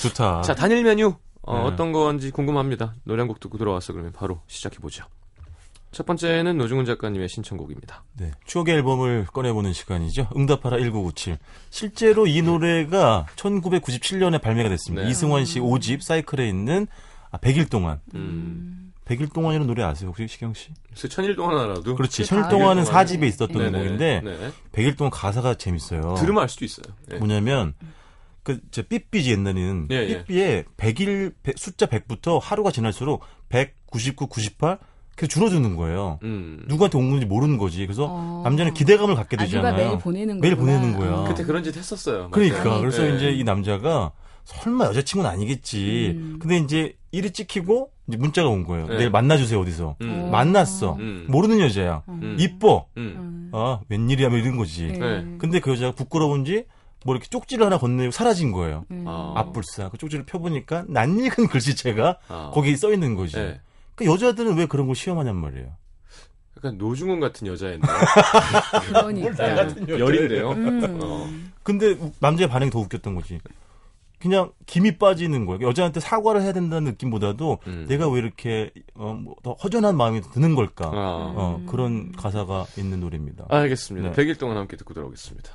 좋다. 0.02 0.42
자 0.42 0.54
단일 0.54 0.83
메뉴 0.85 1.14
어, 1.42 1.71
네. 1.71 1.76
떤 1.76 1.92
건지 1.92 2.30
궁금합니다. 2.30 2.95
노래 3.04 3.21
한 3.21 3.28
곡 3.28 3.40
듣고 3.40 3.59
들어와서 3.59 3.92
그러면 3.92 4.12
바로 4.12 4.40
시작해 4.47 4.78
보죠. 4.78 5.04
첫 5.90 6.04
번째는 6.04 6.59
노중훈 6.59 6.85
작가님의 6.85 7.28
신청곡입니다. 7.30 8.04
네. 8.18 8.30
추억의 8.45 8.75
앨범을 8.76 9.26
꺼내보는 9.33 9.73
시간이죠. 9.73 10.28
응답하라 10.37 10.76
1997. 10.78 11.38
실제로 11.71 12.26
이 12.26 12.42
노래가 12.42 13.25
1997년에 13.37 14.40
발매가 14.42 14.68
됐습니다. 14.68 15.04
네. 15.04 15.11
이승환 15.11 15.47
씨 15.47 15.61
5집 15.61 16.02
사이클에 16.02 16.47
있는 16.47 16.87
아, 17.30 17.38
100일 17.38 17.70
동안. 17.70 18.00
음, 18.14 18.92
100일 19.04 19.32
동안이라는 19.32 19.66
노래 19.66 19.82
아세요? 19.82 20.11
혹시 20.11 20.26
시경 20.28 20.52
씨? 20.54 20.68
글쎄 20.90 21.08
천일 21.08 21.35
동안 21.37 21.58
알아도 21.58 21.94
그렇지. 21.97 22.23
그 22.23 22.28
1000일 22.28 22.42
다 22.42 22.49
동안은 22.49 22.85
동안. 22.85 23.06
4집에 23.06 23.23
있었던 23.26 23.56
네네, 23.56 23.78
곡인데 23.78 24.20
네. 24.25 24.52
100일 24.73 24.97
동안 24.99 25.11
가사가 25.11 25.54
재밌어요. 25.54 26.14
들으면 26.18 26.42
알 26.42 26.49
수도 26.49 26.64
있어요. 26.64 26.94
네. 27.06 27.18
뭐냐면 27.18 27.75
그, 28.42 28.61
저, 28.70 28.82
삐삐지 28.82 29.32
옛날에는, 29.32 29.88
예, 29.90 29.97
예. 29.97 30.25
삐삐에 30.25 30.64
100일, 30.78 31.35
숫자 31.56 31.85
100부터 31.87 32.40
하루가 32.40 32.70
지날수록 32.70 33.23
100, 33.50 33.75
99, 33.87 34.26
98, 34.28 34.78
계속 35.16 35.30
줄어드는 35.32 35.76
거예요. 35.76 36.18
음. 36.23 36.64
누구한테 36.68 36.97
온 36.97 37.11
건지 37.11 37.26
모르는 37.26 37.58
거지. 37.58 37.85
그래서 37.85 38.06
어. 38.08 38.40
남자는 38.44 38.73
기대감을 38.73 39.16
갖게 39.16 39.37
아, 39.38 39.44
되잖아요. 39.44 39.73
누가 39.75 39.85
매일 39.85 39.99
보내는 39.99 40.40
매일 40.40 40.56
거구나. 40.56 40.78
보내는 40.78 40.99
거야. 40.99 41.11
어. 41.12 41.25
그때 41.25 41.44
그런 41.44 41.62
짓 41.64 41.76
했었어요. 41.76 42.30
그러니까. 42.30 42.64
맞아요. 42.64 42.80
그래서 42.80 43.02
네. 43.02 43.16
이제 43.16 43.30
이 43.32 43.42
남자가 43.44 44.12
설마 44.49 44.87
여자친구는 44.87 45.31
아니겠지. 45.31 46.14
음. 46.17 46.38
근데 46.40 46.57
이제 46.57 46.97
일이 47.12 47.31
찍히고 47.33 47.90
이제 48.09 48.17
문자가 48.17 48.49
온 48.49 48.64
거예요. 48.64 48.87
네. 48.87 48.97
내일 48.97 49.11
만나주세요, 49.11 49.61
어디서. 49.61 49.97
음. 50.00 50.31
만났어. 50.31 50.95
음. 50.95 51.26
모르는 51.28 51.61
여자야. 51.61 52.02
음. 52.09 52.37
이뻐. 52.40 52.87
음. 52.97 53.14
음. 53.19 53.50
아, 53.52 53.81
웬일이야, 53.90 54.31
뭐 54.31 54.38
이런 54.38 54.57
거지. 54.57 54.87
네. 54.87 55.37
근데 55.38 55.61
그 55.61 55.73
여자가 55.73 55.93
부끄러운지 55.95 56.64
뭐 57.05 57.14
이렇게 57.14 57.28
쪽지를 57.28 57.67
하나 57.67 57.76
건네고 57.78 58.11
사라진 58.11 58.50
거예요. 58.52 58.87
음. 58.90 59.05
아. 59.07 59.35
앞불사. 59.37 59.90
그 59.90 59.99
쪽지를 59.99 60.25
펴보니까 60.25 60.85
낯익은 60.88 61.49
글씨체가 61.52 62.19
아. 62.28 62.50
거기 62.55 62.75
써 62.76 62.90
있는 62.90 63.14
거지. 63.17 63.37
네. 63.37 63.61
그 63.97 64.07
여자들은 64.07 64.57
왜 64.57 64.64
그런 64.64 64.87
걸 64.87 64.97
시험하냔 64.97 65.37
말이에요. 65.37 65.76
약간 66.57 66.78
노중훈 66.78 67.21
같은 67.21 67.47
여자인데 67.47 67.87
그러니까. 68.88 69.99
열인데요. 69.99 70.50
음. 70.52 70.99
어. 71.02 71.28
근데 71.62 71.90
우- 71.93 72.12
남자의 72.21 72.49
반응이 72.49 72.71
더 72.71 72.78
웃겼던 72.81 73.14
거지. 73.14 73.38
그냥 74.21 74.51
김이 74.67 74.99
빠지는 74.99 75.47
거예요. 75.47 75.67
여자한테 75.67 76.01
사과를 76.01 76.43
해야 76.43 76.53
된다는 76.53 76.91
느낌보다도 76.93 77.59
음. 77.67 77.87
내가 77.89 78.09
왜 78.09 78.19
이렇게 78.19 78.71
어, 78.95 79.13
뭐 79.15 79.35
더 79.43 79.53
허전한 79.55 79.97
마음이 79.97 80.21
드는 80.33 80.55
걸까? 80.55 80.87
아. 80.87 81.33
어, 81.37 81.63
그런 81.69 82.11
가사가 82.13 82.67
있는 82.77 83.01
노래입니다. 83.01 83.47
알겠습니다. 83.49 84.11
네. 84.13 84.17
100일 84.25 84.39
동안 84.39 84.57
함께 84.57 84.77
듣고 84.77 84.95
돌아오겠습니다. 84.95 85.53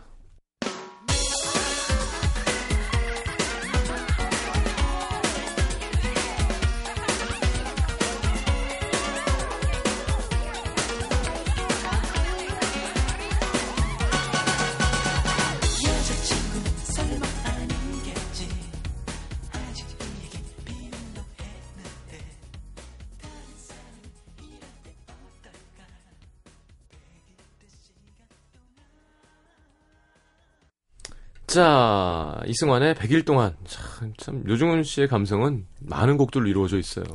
자, 31.54 32.42
이승환의 32.48 32.96
100일 32.96 33.26
동안. 33.26 33.56
참, 33.66 34.12
참, 34.18 34.44
요중훈 34.48 34.82
씨의 34.82 35.08
감성은 35.08 35.68
많은 35.82 36.18
곡들로 36.18 36.48
이루어져 36.48 36.80
있어요. 36.80 37.06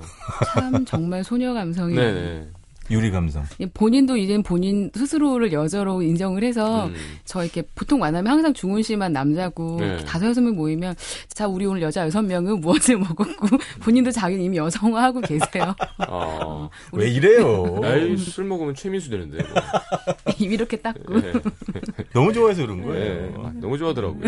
참 0.54 0.84
정말 0.84 1.24
소녀 1.24 1.52
감성이. 1.52 1.96
네네. 1.96 2.48
유리 2.90 3.10
감성. 3.10 3.44
본인도 3.74 4.16
이젠 4.16 4.42
본인 4.42 4.90
스스로를 4.94 5.52
여자로 5.52 6.02
인정을 6.02 6.42
해서 6.42 6.86
음. 6.86 6.94
저 7.24 7.42
이렇게 7.42 7.62
보통 7.74 8.00
만나면 8.00 8.32
항상 8.32 8.54
중훈 8.54 8.82
씨만 8.82 9.12
남자고 9.12 9.76
네. 9.80 9.96
다섯 10.04 10.26
여섯 10.26 10.40
명 10.40 10.56
모이면 10.56 10.94
자 11.28 11.46
우리 11.46 11.66
오늘 11.66 11.82
여자 11.82 12.06
여섯 12.06 12.22
명은 12.22 12.60
무엇을 12.60 12.96
먹었고 12.98 13.48
본인도 13.80 14.10
자기는 14.10 14.42
이미 14.44 14.56
여성화하고 14.56 15.20
계세요. 15.22 15.74
아, 15.98 16.68
왜 16.92 17.10
이래요? 17.10 17.80
에이, 17.84 18.16
술 18.16 18.44
먹으면 18.44 18.74
최민수 18.74 19.10
되는데. 19.10 19.38
뭐. 19.44 20.34
입 20.38 20.52
이렇게 20.52 20.76
닦고. 20.76 21.20
네. 21.20 21.32
너무 22.12 22.32
좋아해서 22.32 22.62
그런 22.62 22.78
네. 22.80 22.86
거예요. 22.86 23.42
아, 23.44 23.52
너무 23.54 23.76
좋아하더라고요. 23.76 24.22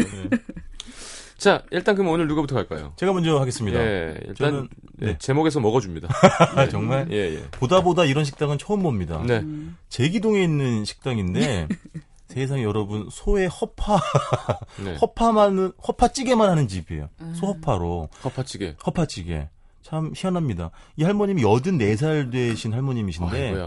자, 1.41 1.63
일단 1.71 1.95
그럼 1.95 2.13
오늘 2.13 2.29
누구부터 2.29 2.55
갈까요? 2.55 2.93
제가 2.97 3.15
먼저 3.15 3.41
하겠습니다. 3.41 3.81
예, 3.81 4.15
일단 4.27 4.35
저는 4.37 4.69
네, 4.99 5.07
네. 5.07 5.19
제목에서 5.19 5.59
먹어줍니다. 5.59 6.07
아, 6.55 6.69
정말 6.69 7.09
예, 7.11 7.35
예. 7.35 7.43
보다 7.51 7.83
보다 7.83 8.05
이런 8.05 8.25
식당은 8.27 8.59
처음 8.59 8.83
봅니다. 8.83 9.23
네. 9.27 9.43
제기동에 9.89 10.43
있는 10.43 10.85
식당인데 10.85 11.67
세상에 12.29 12.63
여러분 12.63 13.09
소의 13.11 13.49
허파 13.49 13.99
네. 14.85 14.95
허파만은 14.97 15.73
허파찌개만 15.89 16.51
하는 16.51 16.69
집이에요. 16.69 17.09
소허파로 17.35 18.11
허파찌개. 18.23 18.77
허파찌개. 18.87 19.49
참 19.83 20.13
희한합니다. 20.15 20.71
이 20.97 21.05
할머님이 21.05 21.43
84살 21.43 22.31
되신 22.31 22.75
할머님이신데 22.75 23.47
아이고야. 23.49 23.67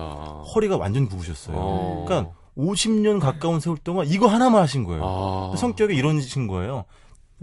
허리가 0.53 0.77
완전 0.77 1.09
굽으셨어요. 1.09 1.55
어. 1.57 2.05
그러니까 2.07 2.33
50년 2.55 3.19
가까운 3.19 3.59
세월 3.59 3.79
동안 3.79 4.05
이거 4.07 4.27
하나만 4.27 4.61
하신 4.61 4.83
거예요. 4.83 5.01
아. 5.03 5.57
성격이 5.57 5.95
이런신 5.95 6.45
거예요. 6.45 6.85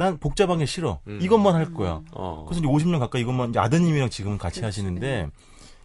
난 0.01 0.17
복잡한 0.17 0.57
게 0.61 0.65
싫어. 0.65 1.01
음. 1.09 1.19
이것만 1.21 1.55
할 1.55 1.75
거야. 1.75 2.01
어. 2.13 2.47
그래서 2.49 2.61
이제 2.61 2.67
50년 2.67 2.99
가까이 3.01 3.21
이것만 3.21 3.53
아드님이랑 3.55 4.09
지금은 4.09 4.39
같이 4.39 4.65
하시는데 4.65 5.29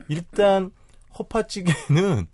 일단 0.07 0.71
허파찌개는 1.19 2.27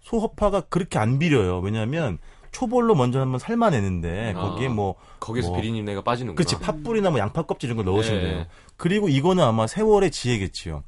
소허파가 0.00 0.62
그렇게 0.62 0.98
안 0.98 1.18
비려요. 1.18 1.58
왜냐하면 1.58 2.16
초벌로 2.50 2.94
먼저 2.94 3.20
한번 3.20 3.38
삶아내는데 3.38 4.32
아. 4.34 4.40
거기에 4.40 4.68
뭐 4.68 4.94
거기서 5.20 5.50
뭐. 5.50 5.60
비린내가 5.60 6.00
빠지는구나. 6.00 6.34
그치 6.34 6.58
팥뿌리나 6.58 7.10
뭐 7.10 7.18
양파 7.18 7.42
껍질 7.42 7.68
이런 7.68 7.84
거 7.84 7.90
넣으시면 7.90 8.22
네. 8.22 8.30
돼요. 8.30 8.46
그리고 8.78 9.10
이거는 9.10 9.44
아마 9.44 9.66
세월의 9.66 10.10
지혜겠지요. 10.12 10.82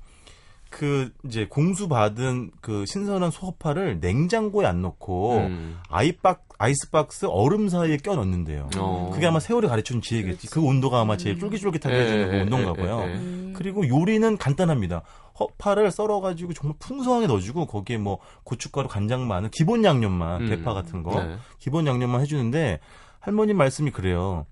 그 0.75 1.12
이제 1.25 1.47
공수 1.49 1.87
받은 1.87 2.50
그 2.61 2.85
신선한 2.85 3.31
소파를 3.31 4.00
냉장고에 4.00 4.66
안 4.66 4.83
넣고 4.83 5.37
음. 5.37 5.78
아이박 5.88 6.49
아이스박스 6.59 7.26
얼음 7.26 7.69
사이에 7.69 7.97
껴 7.97 8.16
넣는데요. 8.16 8.71
어. 8.76 9.11
그게 9.14 9.26
아마 9.26 9.38
세월이 9.38 9.69
가르쳐준 9.69 10.02
지혜겠지. 10.02 10.49
그 10.49 10.61
온도가 10.61 11.00
아마 11.00 11.16
제일 11.16 11.38
쫄깃쫄깃하게 11.38 11.97
해주는 11.97 12.28
그 12.28 12.37
예, 12.37 12.43
온도인가 12.43 12.75
예, 12.76 12.83
봐요. 12.83 13.04
예, 13.07 13.12
예. 13.12 13.14
음. 13.14 13.52
그리고 13.57 13.87
요리는 13.87 14.37
간단합니다. 14.37 15.02
허파를 15.38 15.93
썰어가지고 15.93 16.54
정말 16.54 16.76
풍성하게 16.81 17.28
넣어주고 17.28 17.66
거기에 17.66 17.99
뭐 17.99 18.19
고춧가루, 18.43 18.88
간장, 18.88 19.28
마늘, 19.28 19.50
기본 19.52 19.85
양념만 19.85 20.43
음. 20.43 20.49
대파 20.49 20.75
같은 20.75 21.04
거 21.04 21.23
네. 21.23 21.37
기본 21.61 21.87
양념만 21.87 22.21
해주는데 22.23 22.81
할머님 23.21 23.57
말씀이 23.59 23.93
그래요. 23.93 24.45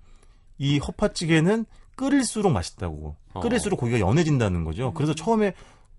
이 0.57 0.79
허파찌개는 0.79 1.65
끓일수록 1.95 2.51
맛있다고. 2.51 3.15
어. 3.33 3.39
끓일수록 3.41 3.79
고기가 3.79 3.99
연해진다는 3.99 4.63
거죠. 4.63 4.93
그래서 4.93 5.13
처음에 5.13 5.53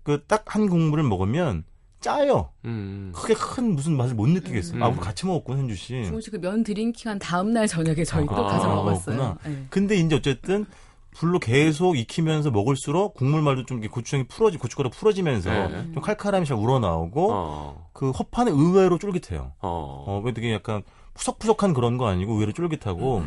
그 0.05 0.25
딱 0.27 0.45
한 0.55 0.69
국물을 0.69 1.03
먹으면 1.03 1.65
짜요. 1.99 2.51
음. 2.65 3.11
크게 3.15 3.33
큰 3.33 3.73
무슨 3.75 3.97
맛을 3.97 4.15
못 4.15 4.27
느끼겠어요. 4.29 4.77
음. 4.77 4.83
아, 4.83 4.87
우리 4.87 4.97
같이 4.99 5.25
먹었고 5.25 5.53
현주 5.57 5.75
씨. 5.75 6.03
중훈 6.05 6.21
씨그 6.21 6.37
면 6.37 6.63
drinking 6.63 7.09
한 7.09 7.19
다음 7.19 7.51
날 7.51 7.67
저녁에 7.67 8.03
저희 8.03 8.25
또 8.27 8.35
아, 8.35 8.43
가서 8.47 8.71
아, 8.71 8.75
먹었어요. 8.75 9.17
먹었구나. 9.17 9.37
네. 9.49 9.65
근데 9.71 9.95
이제 9.95 10.15
어쨌든 10.15 10.65
불로 11.11 11.39
계속 11.39 11.97
익히면서 11.97 12.51
먹을수록 12.51 13.15
국물 13.15 13.41
말도 13.41 13.65
좀 13.65 13.77
이렇게 13.79 13.87
고추장이 13.91 14.25
풀어지 14.27 14.57
고춧가루 14.59 14.89
풀어지면서 14.91 15.49
네. 15.69 15.91
좀 15.93 16.03
칼칼함이 16.03 16.45
잘 16.45 16.57
우러나오고 16.57 17.29
어. 17.33 17.89
그 17.93 18.11
허파는 18.11 18.53
의외로 18.53 18.99
쫄깃해요. 18.99 19.53
어. 19.61 20.03
어, 20.07 20.21
왜 20.23 20.33
되게 20.33 20.53
약간 20.53 20.83
푸석푸석한 21.15 21.73
그런 21.73 21.97
거 21.97 22.07
아니고 22.07 22.33
의외로 22.33 22.51
쫄깃하고 22.51 23.23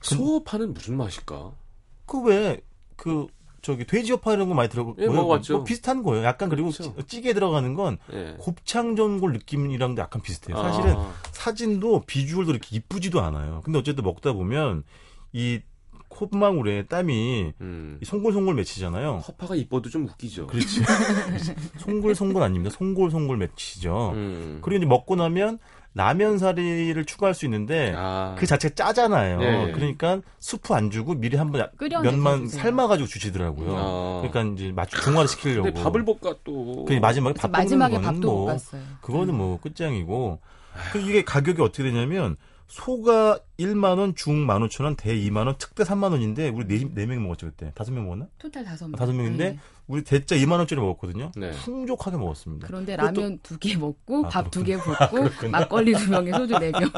소파는 0.00 0.72
무슨 0.74 0.96
맛일까? 0.96 1.52
그 2.06 2.22
왜그 2.22 3.26
저기 3.68 3.84
돼지어파 3.84 4.32
이런 4.32 4.48
거 4.48 4.54
많이 4.54 4.70
들어가 4.70 4.94
예, 4.98 5.06
먹어봤죠. 5.06 5.56
뭐 5.58 5.64
비슷한 5.64 6.02
거예요. 6.02 6.24
약간 6.24 6.48
그리고 6.48 6.70
그렇죠. 6.70 6.94
찌- 7.02 7.06
찌개에 7.06 7.34
들어가는 7.34 7.74
건 7.74 7.98
예. 8.14 8.34
곱창 8.38 8.96
전골 8.96 9.32
느낌이랑도 9.34 10.00
약간 10.00 10.22
비슷해요. 10.22 10.56
사실은 10.56 10.94
아. 10.96 11.12
사진도 11.32 12.02
비주얼도 12.06 12.52
이렇게 12.52 12.76
이쁘지도 12.76 13.20
않아요. 13.20 13.60
근데 13.64 13.78
어쨌든 13.78 14.04
먹다 14.04 14.32
보면 14.32 14.84
이 15.34 15.60
콧망울에 16.08 16.86
땀이 16.86 17.52
음. 17.60 17.98
이 18.00 18.04
송골송골 18.06 18.54
맺히잖아요. 18.54 19.18
허파가 19.28 19.54
이뻐도 19.54 19.90
좀 19.90 20.06
웃기죠. 20.06 20.46
그렇지. 20.46 20.80
송골송골 21.78 22.42
아닙니다. 22.42 22.74
송골송골 22.74 23.36
맺히죠. 23.36 24.12
음. 24.14 24.58
그리고 24.62 24.78
이제 24.78 24.86
먹고 24.86 25.14
나면 25.16 25.58
라면 25.98 26.38
사리를 26.38 27.04
추가할 27.06 27.34
수 27.34 27.44
있는데 27.46 27.92
아. 27.96 28.36
그 28.38 28.46
자체가 28.46 28.72
짜잖아요. 28.76 29.42
예. 29.42 29.72
그러니까 29.72 30.20
수프 30.38 30.72
안 30.72 30.92
주고 30.92 31.14
미리 31.14 31.36
한번 31.36 31.68
면만. 31.80 32.46
삶아가지고 32.46 33.08
주시더라고요. 33.08 33.76
아. 33.76 34.22
그러니까 34.22 34.54
이제 34.54 34.70
맞추 34.70 34.96
중화를 35.02 35.26
시키려고. 35.26 35.64
근데 35.64 35.82
밥을 35.82 36.04
볶아 36.04 36.34
또. 36.44 36.84
그 36.84 36.92
마지막에 36.94 37.34
밥 37.40 37.50
마지막에 37.50 37.94
볶는 37.96 38.04
거는 38.06 38.20
밥도 38.20 38.32
뭐 38.32 38.40
못 38.42 38.46
갔어요. 38.46 38.80
그거는 39.00 39.34
뭐 39.34 39.58
끝장이고. 39.60 40.38
그 40.92 41.00
이게 41.00 41.24
가격이 41.24 41.60
어떻게 41.60 41.82
되냐면 41.82 42.36
소가 42.68 43.38
1만 43.58 43.98
원, 43.98 44.14
중 44.14 44.46
15,000원, 44.46 44.96
대 44.96 45.14
2만 45.16 45.46
원, 45.46 45.56
특대 45.58 45.84
3만 45.84 46.12
원인데 46.12 46.50
우리 46.50 46.66
네, 46.66 46.86
네 46.94 47.06
명이 47.06 47.20
먹었죠 47.22 47.46
그때. 47.46 47.72
다섯 47.74 47.92
명 47.92 48.04
먹었나? 48.04 48.26
토탈 48.38 48.62
다섯 48.64 48.86
명. 48.88 48.96
다섯 48.98 49.12
명인데 49.14 49.50
네. 49.52 49.58
우리 49.86 50.04
대짜 50.04 50.36
2만 50.36 50.52
원짜리 50.58 50.78
먹었거든요. 50.80 51.32
네. 51.34 51.50
풍족하게 51.52 52.18
먹었습니다. 52.18 52.66
그런데 52.66 52.94
라면 52.96 53.38
두 53.42 53.58
개 53.58 53.74
먹고 53.76 54.26
아, 54.26 54.28
밥두개 54.28 54.76
붓고 54.76 55.28
막걸리 55.48 55.94
두 55.94 56.10
병에 56.10 56.30
소주 56.32 56.58
네 56.58 56.70
병. 56.72 56.90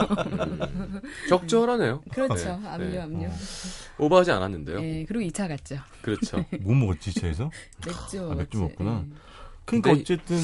적절하네요. 1.29 2.03
그렇죠. 2.11 2.35
네. 2.61 2.69
압류 2.69 2.91
네. 2.91 3.01
압류. 3.01 3.29
오버하지 3.99 4.33
않았는데요. 4.33 4.81
네, 4.81 5.05
그리고 5.07 5.25
2차 5.31 5.47
갔죠. 5.49 5.77
그렇죠. 6.03 6.45
뭐 6.63 6.75
먹었지 6.75 7.15
차에서? 7.15 7.51
맥주 7.87 8.29
아. 8.31 8.35
맥주 8.35 8.59
먹었구나. 8.59 9.05
네. 9.71 9.81
그러니까 9.81 9.91
근데 9.91 10.01
어쨌든 10.03 10.39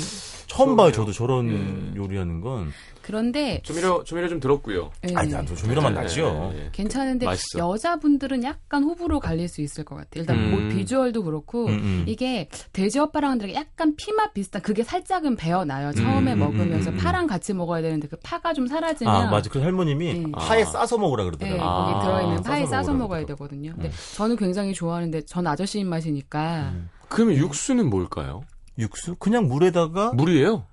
처음 0.47 0.76
봐요. 0.76 0.92
저도 0.92 1.12
저런 1.12 1.50
예. 1.50 1.97
요리하는 1.97 2.40
건. 2.40 2.73
그런데 3.02 3.61
조미료 3.62 4.02
조미료 4.04 4.28
좀 4.28 4.40
들었고요. 4.40 4.90
네. 5.02 5.14
아니, 5.14 5.30
나도 5.30 5.54
조미료만 5.54 5.95
네, 5.95 6.00
나죠. 6.00 6.50
네, 6.52 6.59
네. 6.59 6.68
괜찮은데 6.73 7.26
맛있어. 7.26 7.59
여자분들은 7.59 8.42
약간 8.42 8.83
호불호 8.83 9.21
갈릴 9.21 9.49
수 9.49 9.61
있을 9.61 9.85
것 9.85 9.95
같아요. 9.95 10.23
일단 10.23 10.37
음. 10.37 10.50
뭐 10.50 10.76
비주얼도 10.76 11.23
그렇고 11.25 11.66
음, 11.66 11.73
음. 11.75 12.04
이게 12.06 12.49
돼지어빠랑 12.73 13.38
되게 13.38 13.54
약간 13.54 13.95
피맛 13.97 14.35
비슷한 14.35 14.62
그게 14.62 14.83
살짝은 14.83 15.37
배어나요. 15.37 15.92
처음에 15.92 16.33
음, 16.33 16.42
음, 16.42 16.47
먹으면서 16.56 16.90
음, 16.90 16.95
음. 16.95 16.99
파랑 16.99 17.26
같이 17.26 17.52
먹어야 17.54 17.83
되는데 17.83 18.09
그 18.09 18.16
파가 18.25 18.54
좀 18.54 18.66
사라지면 18.66 19.14
아, 19.14 19.30
맞아. 19.30 19.50
그 19.50 19.61
할머님이 19.61 20.14
네. 20.14 20.33
파에 20.33 20.62
아. 20.62 20.64
싸서 20.64 20.99
먹으라 20.99 21.25
네, 21.25 21.30
그러더라고요. 21.30 21.62
아, 21.62 21.85
거기 21.92 22.04
들어있는 22.06 22.42
파에 22.42 22.61
싸서 22.64 22.71
싸서 22.71 22.92
먹어야 22.95 23.21
그러더라고요. 23.25 23.49
되거든요. 23.49 23.73
근데 23.75 23.88
네. 23.90 23.95
저는 24.16 24.37
굉장히 24.37 24.73
좋아하는데 24.75 25.23
전 25.26 25.47
아저씨 25.47 25.78
입맛이니까 25.80 26.71
음. 26.73 26.90
그러면 27.09 27.37
육수는 27.37 27.88
뭘까요? 27.88 28.42
육수? 28.78 29.14
그냥 29.16 29.49
물에다가 29.49 30.12
물이에요. 30.12 30.64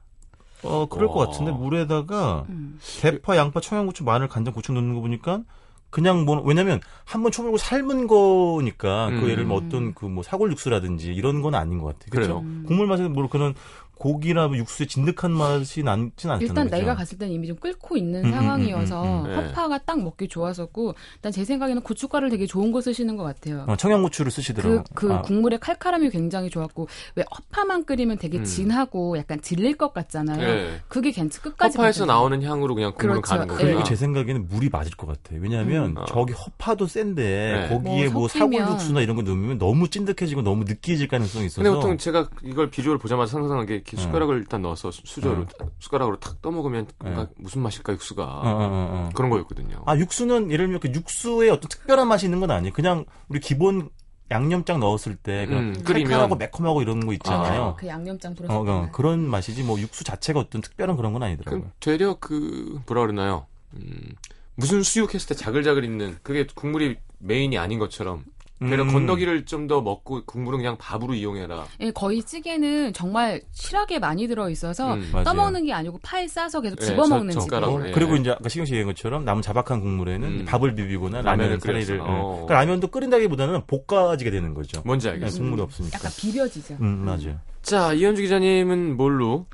어 0.63 0.86
그럴 0.89 1.07
것 1.10 1.15
와. 1.15 1.25
같은데 1.27 1.51
물에다가 1.51 2.45
음. 2.50 2.79
대파, 3.01 3.36
양파, 3.36 3.60
청양고추, 3.60 4.03
마늘, 4.03 4.27
간장, 4.29 4.53
고추 4.53 4.72
넣는 4.72 4.93
거 4.93 5.01
보니까 5.01 5.41
그냥 5.89 6.24
뭐 6.25 6.41
왜냐면 6.41 6.79
한번 7.05 7.31
초벌고 7.31 7.57
삶은 7.57 8.07
거니까 8.07 9.10
음. 9.10 9.22
그 9.22 9.29
예를 9.29 9.45
뭐 9.45 9.57
어떤 9.57 9.93
그 9.93 10.05
뭐 10.07 10.24
사골 10.24 10.51
육수라든지 10.51 11.13
이런 11.13 11.41
건 11.41 11.53
아닌 11.55 11.79
것 11.79 11.88
같아요. 12.00 12.10
그래요. 12.12 12.39
음. 12.39 12.63
국물 12.68 12.87
맛에 12.87 13.07
뭐 13.07 13.27
그런 13.27 13.53
고기나 13.98 14.48
뭐 14.48 14.58
육수의 14.58 14.88
진득한 14.88 15.32
맛이 15.32 15.84
나진 15.84 16.10
않잖아요. 16.29 16.40
일단 16.42 16.66
그죠? 16.66 16.75
내가 16.77 16.96
갔을 16.96 17.18
땐 17.18 17.29
이미 17.32 17.48
좀 17.48 17.56
끓고 17.58 17.96
있는 17.96 18.25
음, 18.25 18.25
음, 18.25 18.32
상황이어서 18.32 19.03
음, 19.03 19.25
음, 19.25 19.32
음. 19.32 19.36
허파가 19.36 19.77
딱 19.77 20.01
먹기 20.01 20.27
좋았었고 20.27 20.96
일단 21.16 21.32
제 21.32 21.46
생각에는 21.46 21.82
고춧가루를 21.84 22.29
되게 22.32 22.46
좋은 22.46 22.72
거 22.72 22.82
쓰시는 22.82 23.16
것 23.16 23.24
같아요. 23.24 23.66
어, 23.68 23.75
청양고추를 23.75 24.32
그, 24.32 24.36
쓰시더라고요. 24.36 24.84
그 24.94 25.14
아, 25.14 25.22
국물의 25.22 25.60
칼칼함이 25.60 26.10
굉장히 26.10 26.50
좋았고 26.50 26.88
왜 27.16 27.24
허파만 27.36 27.86
끓이면 27.86 28.18
되게 28.18 28.40
음. 28.40 28.44
진하고 28.44 29.18
약간 29.18 29.40
질릴 29.42 29.77
것 29.77 29.94
같잖아요. 29.94 30.38
네. 30.38 30.82
그게 30.88 31.12
괜찮 31.12 31.42
끝까지 31.42 31.77
허파에서. 31.77 32.06
나오는 32.06 32.42
향으로 32.42 32.75
그냥 32.75 32.94
국물을 32.94 33.22
그렇죠. 33.22 33.29
가는 33.29 33.48
네. 33.48 33.53
거구나. 33.53 33.70
그리고 33.70 33.84
제 33.84 33.96
생각에는 33.96 34.48
물이 34.48 34.70
맞을 34.70 34.92
것 34.98 35.08
같아요. 35.08 35.40
왜냐하면 35.42 35.92
음. 35.92 35.98
어. 35.98 36.06
저기 36.06 36.34
허파도 36.34 36.88
센데 36.88 37.24
네. 37.24 37.70
거기에 37.70 38.10
뭐 38.10 38.24
뭐. 38.24 38.27
사골 38.27 38.62
육수나 38.62 39.01
이런 39.01 39.16
거 39.16 39.22
넣으면 39.22 39.58
너무 39.58 39.90
찐득해지고 39.90 40.42
너무 40.42 40.64
느끼해질 40.64 41.08
가능성이 41.08 41.48
있어서. 41.48 41.62
근데 41.62 41.75
보통 41.75 41.98
제가 41.98 42.29
이걸 42.44 42.70
비주얼 42.70 42.98
보자마자 42.98 43.32
상상한 43.32 43.66
게 43.66 43.82
이렇게 43.83 43.98
음. 43.98 44.00
숟가락을 44.01 44.37
일단 44.37 44.61
넣어서 44.61 44.91
수- 44.91 45.01
수저로 45.05 45.46
숟가락으로 45.79 46.19
탁 46.19 46.41
떠먹으면 46.41 46.87
네. 47.03 47.25
무슨 47.37 47.61
맛일까 47.61 47.93
육수가 47.93 48.24
어, 48.24 48.27
어, 48.27 48.43
어, 48.43 48.48
어. 48.48 49.09
그런 49.13 49.29
거였거든요. 49.29 49.83
아 49.85 49.98
육수는 49.98 50.51
예를 50.51 50.65
들면 50.67 50.79
그 50.79 50.89
육수에 50.93 51.50
어떤 51.50 51.67
특별한 51.69 52.07
맛이 52.07 52.25
있는 52.25 52.39
건 52.39 52.51
아니에요. 52.51 52.74
그냥 52.74 53.05
우리 53.27 53.39
기본 53.39 53.89
양념장 54.31 54.79
넣었을 54.79 55.15
때 55.15 55.46
그런 55.46 55.63
음, 55.63 55.74
끓이면- 55.83 56.03
칼칼하고 56.07 56.35
매콤하고 56.35 56.81
이런 56.81 57.05
거 57.05 57.13
있잖아요. 57.13 57.75
그 57.77 57.87
양념장 57.87 58.31
어, 58.31 58.35
들어서 58.35 58.61
어, 58.61 58.89
그런 58.91 59.19
맛이지 59.29 59.63
뭐 59.63 59.79
육수 59.79 60.03
자체가 60.03 60.39
어떤 60.39 60.61
특별한 60.61 60.96
그런 60.96 61.13
건 61.13 61.24
아니더라고요. 61.24 61.61
그 61.63 61.69
되려 61.79 62.15
그 62.19 62.79
뭐라 62.87 63.01
그러나요? 63.01 63.46
음, 63.75 64.15
무슨 64.55 64.81
수육 64.81 65.13
했을 65.13 65.27
때 65.27 65.35
자글자글 65.35 65.83
있는 65.83 66.17
그게 66.24 66.48
국물이 66.55 66.98
메인이 67.19 67.57
아닌 67.57 67.79
것처럼 67.79 68.24
되려 68.69 68.83
음. 68.83 68.91
건더기를 68.93 69.45
좀 69.45 69.67
더 69.67 69.81
먹고 69.81 70.25
국물은 70.25 70.59
그냥 70.59 70.77
밥으로 70.77 71.13
이용해라. 71.13 71.65
예, 71.79 71.91
거의 71.91 72.21
찌개는 72.21 72.91
정말 72.93 73.41
실하게 73.51 73.99
많이 73.99 74.27
들어 74.27 74.49
있어서 74.49 74.95
음. 74.95 75.11
떠먹는 75.23 75.65
게 75.65 75.73
아니고 75.73 75.99
파에 76.03 76.27
싸서 76.27 76.59
계속 76.61 76.77
예, 76.81 76.85
집어 76.85 77.07
먹는 77.07 77.31
젓- 77.31 77.39
찌개. 77.41 77.49
젓가락으로. 77.49 77.83
어, 77.83 77.87
예. 77.87 77.91
그리고 77.91 78.15
이제 78.17 78.31
아까 78.31 78.49
시경 78.49 78.65
씨 78.65 78.73
얘기한 78.73 78.87
것처럼 78.93 79.23
남은 79.25 79.41
자박한 79.41 79.79
국물에는 79.79 80.27
음. 80.41 80.45
밥을 80.45 80.75
비비거나 80.75 81.21
라면을 81.21 81.43
라면 81.45 81.59
사리를 81.59 81.97
끓여서. 81.97 82.03
어. 82.11 82.31
그러니까 82.45 82.53
라면도 82.55 82.87
끓인다기보다는 82.87 83.61
볶아지게 83.67 84.31
되는 84.31 84.53
거죠. 84.53 84.81
뭔지 84.85 85.07
네, 85.07 85.13
알겠습니다. 85.13 85.41
국물이 85.43 85.61
없으니까. 85.61 85.97
약간 85.99 86.11
비벼지죠. 86.17 86.77
음, 86.81 87.05
맞아요. 87.05 87.39
자, 87.61 87.93
이현주 87.93 88.21
기자님은 88.23 88.97
뭘로? 88.97 89.45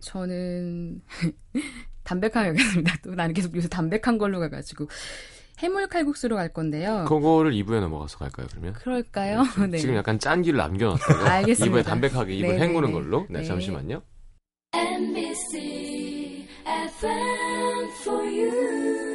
저는 0.00 1.00
담백하게 2.04 2.48
가겠습니다. 2.48 2.94
또 3.04 3.14
나는 3.14 3.32
계속 3.34 3.54
요새 3.54 3.68
담백한 3.68 4.18
걸로 4.18 4.40
가가지고 4.40 4.88
해물 5.58 5.86
칼국수로 5.88 6.36
갈 6.36 6.48
건데요. 6.52 7.04
그거를 7.08 7.52
2부에 7.52 7.80
넘어가서 7.80 8.18
갈까요, 8.18 8.46
그러면? 8.50 8.72
그럴까요? 8.74 9.44
네. 9.70 9.78
지금 9.78 9.94
약간 9.96 10.18
짠기를 10.18 10.56
남겨놨다가 10.58 11.30
알겠습니다. 11.30 11.76
2부에 11.76 11.84
담백하게 11.84 12.32
2부에 12.34 12.40
네, 12.42 12.58
헹구는 12.60 12.88
네, 12.88 12.92
걸로. 12.94 13.26
네, 13.28 13.40
네. 13.40 13.44
잠시만요. 13.44 14.02
NBC 14.74 16.48
FM 16.66 17.88
for 18.00 18.24
you. 18.26 19.12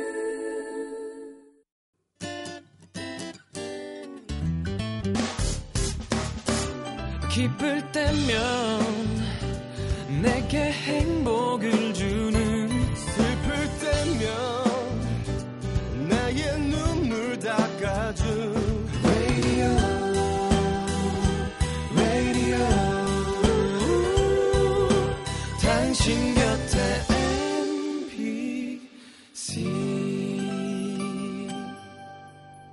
기쁠 7.30 7.92
때면 7.92 8.80
내게 10.24 10.72
행복을 10.72 11.87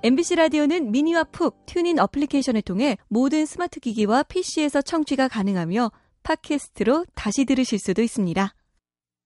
MBC 0.05 0.35
라디오는 0.35 0.91
미니와 0.91 1.23
푹 1.23 1.65
튠인 1.65 1.97
어플리케이션을 1.97 2.61
통해 2.61 2.95
모든 3.07 3.47
스마트 3.47 3.79
기기와 3.79 4.21
PC에서 4.21 4.83
청취가 4.83 5.27
가능하며 5.27 5.91
팟캐스트로 6.21 7.07
다시 7.15 7.43
들으실 7.45 7.79
수도 7.79 8.03
있습니다. 8.03 8.53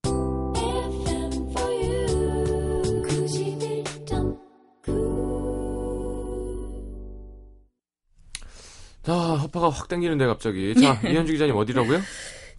FM 0.05 1.49
for 1.51 1.69
you. 1.69 3.03
91.9. 3.03 4.39
자, 9.03 9.13
허파가 9.13 9.67
확 9.67 9.89
당기는데 9.89 10.27
갑자기. 10.27 10.75
자, 10.75 10.97
이현주 11.05 11.33
기자님 11.33 11.57
어디라고요? 11.57 11.99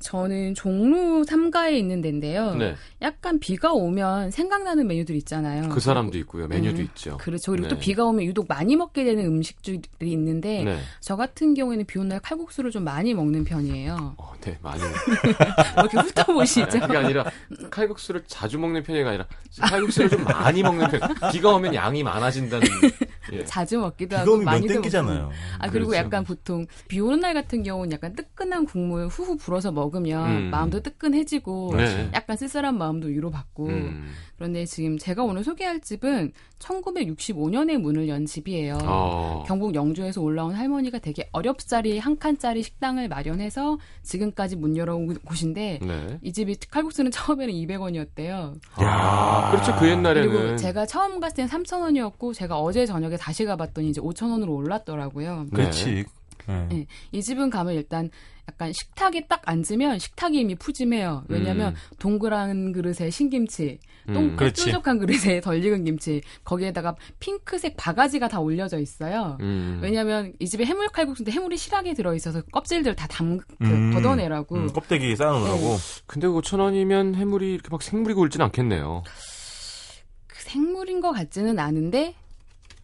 저는 0.00 0.54
종로 0.54 1.24
3가에 1.24 1.74
있는 1.74 2.00
데인데요. 2.00 2.54
네. 2.54 2.74
약간 3.02 3.38
비가 3.38 3.72
오면 3.72 4.30
생각나는 4.30 4.86
메뉴들 4.86 5.14
있잖아요. 5.16 5.68
그 5.68 5.78
사람도 5.78 6.16
있고요. 6.18 6.48
메뉴도 6.48 6.78
음, 6.78 6.84
있죠. 6.84 7.18
그렇죠. 7.18 7.52
그리고 7.52 7.68
또 7.68 7.74
네. 7.76 7.80
비가 7.80 8.04
오면 8.04 8.24
유독 8.24 8.46
많이 8.48 8.76
먹게 8.76 9.04
되는 9.04 9.24
음식들이 9.26 9.82
있는데 10.00 10.64
네. 10.64 10.78
저 11.00 11.16
같은 11.16 11.52
경우에는 11.52 11.84
비 11.84 11.98
오는 11.98 12.08
날 12.08 12.20
칼국수를 12.20 12.70
좀 12.70 12.84
많이 12.84 13.12
먹는 13.12 13.44
편이에요. 13.44 14.14
어, 14.16 14.32
네, 14.40 14.58
많이. 14.62 14.80
뭐 15.76 15.84
이렇게 15.84 15.98
훑어보시죠. 15.98 16.80
그게 16.80 16.96
아니라 16.96 17.24
칼국수를 17.70 18.24
자주 18.26 18.58
먹는 18.58 18.82
편이가 18.82 19.10
아니라 19.10 19.26
칼국수를 19.60 20.08
좀 20.08 20.24
많이 20.24 20.62
먹는 20.62 20.88
편. 20.88 21.00
비가 21.30 21.50
오면 21.54 21.74
양이 21.74 22.02
많아진다는. 22.02 22.66
예. 23.32 23.44
자주 23.44 23.78
먹기도 23.78 24.16
하고 24.16 24.38
많이도 24.38 24.74
땡기잖아요. 24.74 25.30
아 25.58 25.70
그리고 25.70 25.90
그렇죠. 25.90 26.04
약간 26.04 26.24
보통 26.24 26.66
비 26.88 27.00
오는 27.00 27.20
날 27.20 27.34
같은 27.34 27.62
경우는 27.62 27.92
약간 27.92 28.14
뜨끈한 28.14 28.66
국물 28.66 29.06
후후 29.06 29.36
불어서 29.36 29.72
먹으면 29.72 30.30
음. 30.30 30.50
마음도 30.50 30.80
뜨끈해지고 30.80 31.74
네. 31.76 32.10
약간 32.14 32.36
쓸쓸한 32.36 32.76
마음도 32.76 33.08
위로받고 33.08 33.66
음. 33.68 34.10
그런데 34.40 34.64
지금 34.64 34.96
제가 34.96 35.22
오늘 35.22 35.44
소개할 35.44 35.80
집은 35.80 36.32
1965년에 36.60 37.76
문을 37.76 38.08
연 38.08 38.24
집이에요. 38.24 38.78
어. 38.84 39.44
경북 39.46 39.74
영주에서 39.74 40.22
올라온 40.22 40.54
할머니가 40.54 40.98
되게 40.98 41.28
어렵사리 41.32 41.98
한 41.98 42.18
칸짜리 42.18 42.62
식당을 42.62 43.08
마련해서 43.08 43.76
지금까지 44.02 44.56
문 44.56 44.78
열어온 44.78 45.18
곳인데 45.26 45.80
네. 45.82 46.18
이 46.22 46.32
집이 46.32 46.56
칼국수는 46.70 47.10
처음에는 47.10 47.52
200원이었대요. 47.52 48.54
야, 48.80 49.48
그렇죠. 49.50 49.76
그 49.76 49.86
옛날에는 49.86 50.30
그리고 50.30 50.56
제가 50.56 50.86
처음 50.86 51.20
갔을 51.20 51.36
땐 51.36 51.46
3,000원이었고 51.46 52.32
제가 52.32 52.58
어제 52.58 52.86
저녁에 52.86 53.18
다시 53.18 53.44
가봤더니 53.44 53.90
이제 53.90 54.00
5,000원으로 54.00 54.56
올랐더라고요. 54.56 55.48
네. 55.50 55.54
그렇지. 55.54 56.06
네. 56.50 56.76
네. 56.76 56.86
이 57.12 57.22
집은 57.22 57.50
가면 57.50 57.74
일단 57.74 58.10
약간 58.48 58.72
식탁에 58.72 59.26
딱 59.28 59.42
앉으면 59.44 59.98
식탁이 59.98 60.40
이미 60.40 60.56
푸짐해요. 60.56 61.24
왜냐면 61.28 61.74
동그란 62.00 62.72
그릇에 62.72 63.10
신김치, 63.10 63.78
음. 64.08 64.12
똥 64.14 64.36
그렇지. 64.36 64.64
뾰족한 64.64 64.98
그릇에 64.98 65.40
덜 65.40 65.64
익은 65.64 65.84
김치, 65.84 66.20
거기에다가 66.42 66.96
핑크색 67.20 67.76
바가지가 67.76 68.26
다 68.28 68.40
올려져 68.40 68.80
있어요. 68.80 69.38
음. 69.40 69.78
왜냐면 69.82 70.32
이 70.40 70.46
집에 70.46 70.64
해물 70.64 70.88
칼국수인데 70.88 71.30
해물이 71.30 71.56
실하게 71.56 71.94
들어있어서 71.94 72.42
껍질들 72.50 72.96
다 72.96 73.06
담, 73.06 73.38
그 73.38 73.46
음. 73.62 73.92
걷어내라고. 73.94 74.56
음, 74.56 74.72
껍데기 74.72 75.14
쌓아놓으라고. 75.14 75.76
근데 76.06 76.26
5천 76.26 76.58
원이면 76.58 77.14
해물이 77.14 77.54
이렇게 77.54 77.68
막 77.70 77.82
생물이 77.82 78.14
굵진 78.14 78.42
않겠네요. 78.42 79.04
그 80.26 80.42
생물인 80.42 81.00
것 81.00 81.12
같지는 81.12 81.58
않은데, 81.60 82.14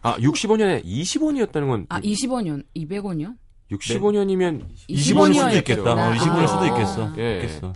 아, 0.03 0.17
60원이에 0.19 0.85
20원이었다는 0.85 1.67
건 1.67 1.87
아, 1.89 2.01
20원이요? 2.01 2.63
200원이요? 2.77 3.35
60원이면 3.73 4.63
20원일 4.89 5.35
수도 5.35 5.47
20원이었구나. 5.47 5.57
있겠다. 5.59 5.93
어, 5.93 6.13
20원일 6.13 6.47
수도 6.49 6.61
아. 6.61 6.67
있겠어. 6.69 7.13
예. 7.19 7.35
있겠어. 7.43 7.73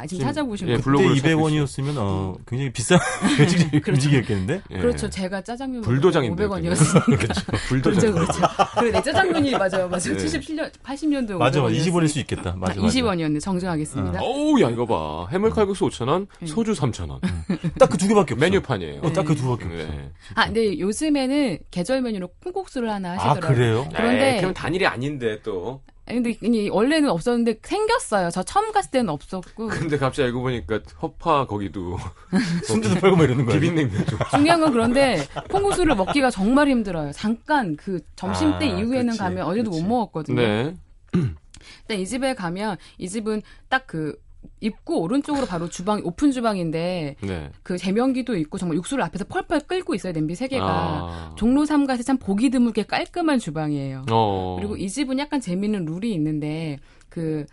아, 0.00 0.06
지금 0.06 0.18
지금, 0.20 0.26
찾아보시면 0.26 0.70
예, 0.70 0.74
예, 0.74 0.76
찾고 0.80 0.98
200원이었으면 0.98 1.94
어, 1.98 2.34
굉장히 2.46 2.72
비싼 2.72 2.98
음식이었겠는데. 3.88 4.62
예. 4.70 4.78
그렇죠. 4.78 5.08
제가 5.10 5.42
짜장면 5.42 5.82
불도장인데, 5.82 6.46
500원이었으니까. 6.46 7.04
그렇죠. 7.18 7.44
그렇죠, 7.46 7.66
불도장. 7.68 8.12
그렇죠. 8.12 8.40
그래, 8.78 8.90
내 8.92 9.02
짜장면이 9.02 9.50
맞아요, 9.52 9.88
맞아요. 9.88 9.98
네. 9.98 10.16
77년, 10.16 10.72
80년도 10.82 11.32
맞아, 11.36 11.60
맞아. 11.62 11.74
20원일 11.74 12.08
수 12.08 12.18
있겠다. 12.20 12.54
맞아, 12.56 12.80
맞아. 12.80 12.86
20원이었네. 12.98 13.40
정정하겠습니다. 13.40 14.20
어우, 14.22 14.60
야, 14.62 14.70
이거 14.70 14.86
봐. 14.86 15.26
해물 15.30 15.50
칼국수 15.50 15.86
5,000원, 15.86 16.26
소주 16.46 16.72
3,000원. 16.72 17.20
딱그 17.78 17.98
두 17.98 18.08
개밖에 18.08 18.34
없어. 18.34 18.40
메뉴판이에요. 18.40 19.00
어, 19.02 19.12
딱 19.12 19.24
그 19.24 19.34
두 19.34 19.42
개밖에 19.56 19.64
없어. 19.64 19.92
네. 19.92 20.10
아, 20.34 20.46
근데 20.46 20.78
요즘에는 20.78 21.58
계절 21.70 22.00
메뉴로 22.02 22.28
콩국수를 22.42 22.90
하나 22.90 23.12
아, 23.12 23.30
하시더라고요. 23.30 23.54
그래요? 23.56 23.88
그런데- 23.94 24.34
에이, 24.34 24.40
그럼 24.40 24.54
단일이 24.54 24.86
아닌데 24.86 25.38
또. 25.42 25.80
아니, 26.10 26.22
근데 26.38 26.68
원래는 26.68 27.08
없었는데 27.08 27.60
생겼어요. 27.62 28.30
저 28.30 28.42
처음 28.42 28.72
갔을 28.72 28.90
때는 28.90 29.08
없었고. 29.10 29.68
근데 29.68 29.96
갑자기 29.96 30.26
알고 30.26 30.42
보니까 30.42 30.80
허파 31.00 31.46
거기도 31.46 31.96
순대도 32.66 32.96
팔고 33.00 33.16
막 33.16 33.24
이러는 33.24 33.46
거야. 33.46 33.58
비빔냉면 33.60 34.06
좀. 34.06 34.18
중요한 34.30 34.60
건 34.60 34.72
그런데 34.72 35.24
콩국수를 35.50 35.94
먹기가 35.94 36.30
정말 36.30 36.68
힘들어요. 36.68 37.12
잠깐 37.12 37.76
그 37.76 38.00
점심 38.16 38.58
때 38.58 38.66
아, 38.70 38.78
이후에는 38.78 39.04
그렇지, 39.04 39.18
가면 39.18 39.46
어제도 39.46 39.70
그렇지. 39.70 39.82
못 39.82 39.88
먹었거든요. 39.88 40.40
네. 40.40 40.74
일단 41.12 41.98
이 41.98 42.06
집에 42.06 42.34
가면 42.34 42.76
이 42.98 43.08
집은 43.08 43.42
딱그 43.68 44.16
입구 44.60 44.98
오른쪽으로 44.98 45.46
바로 45.46 45.68
주방 45.68 46.00
오픈 46.04 46.32
주방인데 46.32 47.16
네. 47.20 47.50
그 47.62 47.78
제면기도 47.78 48.36
있고 48.36 48.58
정말 48.58 48.76
육수를 48.76 49.02
앞에서 49.04 49.24
펄펄 49.24 49.60
끓고 49.60 49.94
있어요 49.94 50.12
냄비 50.12 50.34
세 50.34 50.48
개가 50.48 50.66
아. 50.66 51.34
종로 51.36 51.64
삼가에서 51.64 52.02
참 52.02 52.18
보기 52.18 52.50
드물게 52.50 52.84
깔끔한 52.84 53.38
주방이에요. 53.38 54.04
어. 54.10 54.56
그리고 54.58 54.76
이 54.76 54.88
집은 54.88 55.18
약간 55.18 55.40
재미있는 55.40 55.84
룰이 55.84 56.12
있는데 56.14 56.78
그 57.08 57.46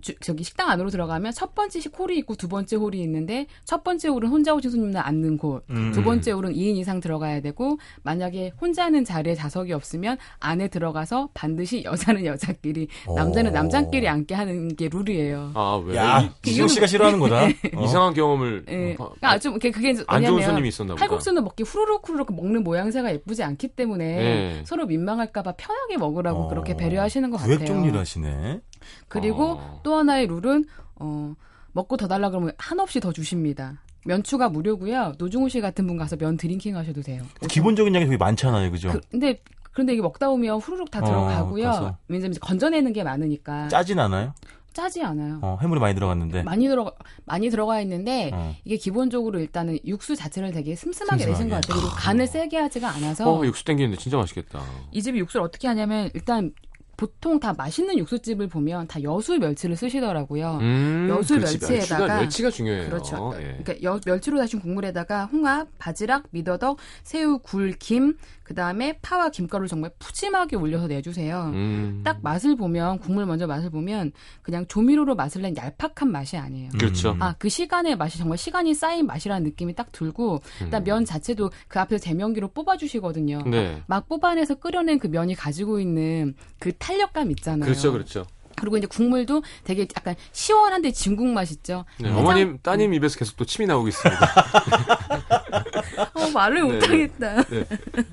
주- 0.00 0.14
저기 0.20 0.42
식당 0.44 0.68
안으로 0.70 0.90
들어가면 0.90 1.32
첫 1.32 1.54
번째 1.54 1.80
홀이 1.98 2.18
있고 2.18 2.34
두 2.34 2.48
번째 2.48 2.76
홀이 2.76 3.00
있는데 3.02 3.46
첫 3.64 3.82
번째 3.84 4.08
홀은 4.08 4.28
혼자 4.28 4.54
오신 4.54 4.70
손님들 4.70 5.00
앉는 5.00 5.38
곳, 5.38 5.64
음. 5.70 5.92
두 5.92 6.02
번째 6.02 6.32
홀은 6.32 6.52
2인 6.52 6.76
이상 6.76 7.00
들어가야 7.00 7.40
되고 7.40 7.78
만약에 8.02 8.52
혼자는 8.60 9.04
자리에 9.04 9.34
좌석이 9.34 9.72
없으면 9.72 10.16
안에 10.38 10.68
들어가서 10.68 11.30
반드시 11.34 11.82
여자는 11.84 12.24
여자끼리 12.24 12.88
남자는 13.14 13.50
오. 13.50 13.54
남자끼리 13.54 14.08
앉게 14.08 14.34
하는 14.34 14.74
게 14.76 14.88
룰이에요. 14.92 15.52
아, 15.54 15.82
왜? 15.84 15.96
야, 15.96 16.20
이, 16.44 16.50
이승 16.50 16.68
씨가 16.68 16.86
싫어하는 16.86 17.18
거다. 17.18 17.44
어. 17.76 17.84
이상한 17.84 18.14
경험을 18.14 18.64
예. 18.68 18.92
어, 18.98 19.12
그러니까 19.16 19.38
좀 19.38 19.54
그게 19.54 19.70
그게 19.70 19.94
안 20.06 20.24
좋은 20.24 20.42
손님이 20.42 20.68
있었나 20.68 20.94
보다. 20.94 21.00
칼국수는 21.06 21.42
먹기 21.44 21.62
후루룩 21.64 22.08
후루룩 22.08 22.34
먹는 22.34 22.62
모양새가 22.64 23.12
예쁘지 23.12 23.42
않기 23.42 23.68
때문에 23.68 24.04
네. 24.16 24.62
서로 24.66 24.86
민망할까봐 24.86 25.52
편하게 25.56 25.96
먹으라고 25.96 26.44
어, 26.44 26.48
그렇게 26.48 26.76
배려하시는 26.76 27.30
것 27.30 27.38
구획 27.38 27.60
같아요. 27.60 27.74
정리를 27.76 27.98
하시네. 27.98 28.60
그리고 29.08 29.52
어. 29.58 29.80
또 29.82 29.94
하나의 29.96 30.26
룰은 30.26 30.64
어, 30.96 31.34
먹고 31.72 31.96
더 31.96 32.08
달라 32.08 32.30
그러면 32.30 32.52
한없이 32.58 33.00
더 33.00 33.12
주십니다. 33.12 33.82
면 34.04 34.22
추가 34.22 34.48
무료고요. 34.48 35.12
노중훈 35.18 35.48
씨 35.50 35.60
같은 35.60 35.86
분 35.86 35.96
가서 35.96 36.16
면 36.16 36.36
drinking 36.36 36.76
하셔도 36.76 37.02
돼요. 37.02 37.22
기본적인 37.48 37.94
양이 37.94 38.06
되게 38.06 38.16
많잖아요, 38.16 38.70
그죠? 38.70 38.92
그, 38.92 39.00
근데 39.10 39.42
그런데 39.72 39.92
이게 39.92 40.02
먹다 40.02 40.28
보면 40.28 40.58
후루룩 40.58 40.90
다 40.90 41.00
어, 41.00 41.04
들어가고요. 41.04 41.96
왜냐면 42.08 42.30
이제 42.32 42.40
건져내는 42.40 42.92
게 42.92 43.04
많으니까 43.04 43.68
짜진 43.68 43.98
않아요? 43.98 44.32
짜지 44.72 45.02
않아요. 45.02 45.40
어, 45.42 45.58
해물이 45.60 45.80
많이 45.80 45.94
들어갔는데. 45.94 46.44
많이 46.44 46.66
들어가 46.68 46.92
많이 47.24 47.50
들어가 47.50 47.80
있는데 47.80 48.30
어. 48.32 48.54
이게 48.64 48.76
기본적으로 48.76 49.38
일단은 49.40 49.78
육수 49.84 50.14
자체를 50.16 50.52
되게 50.52 50.74
슴슴하게 50.76 51.26
내신 51.26 51.48
것 51.48 51.56
슴슴하게. 51.56 51.60
같아요. 51.66 51.80
그리고 51.80 51.88
간을 51.96 52.26
세게 52.26 52.56
하지가 52.56 52.88
않아서 52.88 53.30
어, 53.30 53.44
육수 53.44 53.64
땡기는데 53.64 53.98
진짜 53.98 54.16
맛있겠다. 54.16 54.62
이 54.92 55.02
집이 55.02 55.18
육수를 55.18 55.44
어떻게 55.44 55.66
하냐면 55.68 56.08
일단 56.14 56.52
보통 57.00 57.40
다 57.40 57.54
맛있는 57.56 57.96
육수집을 57.96 58.48
보면 58.48 58.86
다 58.86 59.02
여수 59.02 59.38
멸치를 59.38 59.74
쓰시더라고요. 59.74 60.58
음, 60.60 61.06
여수 61.08 61.34
그렇지, 61.36 61.58
멸치에다가- 61.58 61.70
멸치가, 61.70 62.06
멸치가 62.20 62.50
중요해요. 62.50 62.90
그렇죠. 62.90 63.32
예. 63.36 63.56
그러니까 63.64 63.82
여- 63.82 63.98
멸치로 64.04 64.36
다신 64.38 64.60
국물에다가 64.60 65.24
홍합, 65.24 65.68
바지락, 65.78 66.24
미더덕, 66.30 66.76
새우, 67.02 67.38
굴, 67.38 67.72
김, 67.78 68.18
그 68.50 68.54
다음에 68.54 68.98
파와 69.00 69.28
김가루를 69.28 69.68
정말 69.68 69.92
푸짐하게 70.00 70.56
올려서 70.56 70.88
내주세요. 70.88 71.52
음. 71.54 72.00
딱 72.02 72.18
맛을 72.20 72.56
보면 72.56 72.98
국물 72.98 73.24
먼저 73.24 73.46
맛을 73.46 73.70
보면 73.70 74.10
그냥 74.42 74.66
조미료로 74.66 75.14
맛을 75.14 75.42
낸 75.42 75.54
얄팍한 75.56 76.10
맛이 76.10 76.36
아니에요. 76.36 76.70
그렇죠. 76.76 77.12
음. 77.12 77.22
아, 77.22 77.36
그 77.38 77.48
시간의 77.48 77.96
맛이 77.96 78.18
정말 78.18 78.38
시간이 78.38 78.74
쌓인 78.74 79.06
맛이라는 79.06 79.44
느낌이 79.44 79.76
딱 79.76 79.92
들고, 79.92 80.40
일단 80.62 80.82
면 80.82 81.04
자체도 81.04 81.52
그 81.68 81.78
앞에서 81.78 82.02
제면기로 82.02 82.48
뽑아주시거든요. 82.48 83.42
네. 83.46 83.84
막 83.86 84.08
뽑아내서 84.08 84.56
끓여낸 84.56 84.98
그 84.98 85.06
면이 85.06 85.36
가지고 85.36 85.78
있는 85.78 86.34
그 86.58 86.72
탄력감 86.76 87.30
있잖아요. 87.30 87.66
그렇죠, 87.66 87.92
그렇죠. 87.92 88.24
그리고 88.60 88.76
이제 88.76 88.86
국물도 88.86 89.42
되게 89.64 89.86
약간 89.96 90.14
시원한데 90.32 90.92
진국 90.92 91.26
맛 91.26 91.50
있죠. 91.50 91.84
네, 91.98 92.08
해장- 92.08 92.18
어머님, 92.18 92.58
따님 92.62 92.94
입에서 92.94 93.18
계속 93.18 93.36
또 93.36 93.44
침이 93.44 93.66
나오고 93.66 93.88
있습니다. 93.88 94.20
어, 96.14 96.30
말을 96.32 96.56
네. 96.56 96.62
못하겠다. 96.74 97.36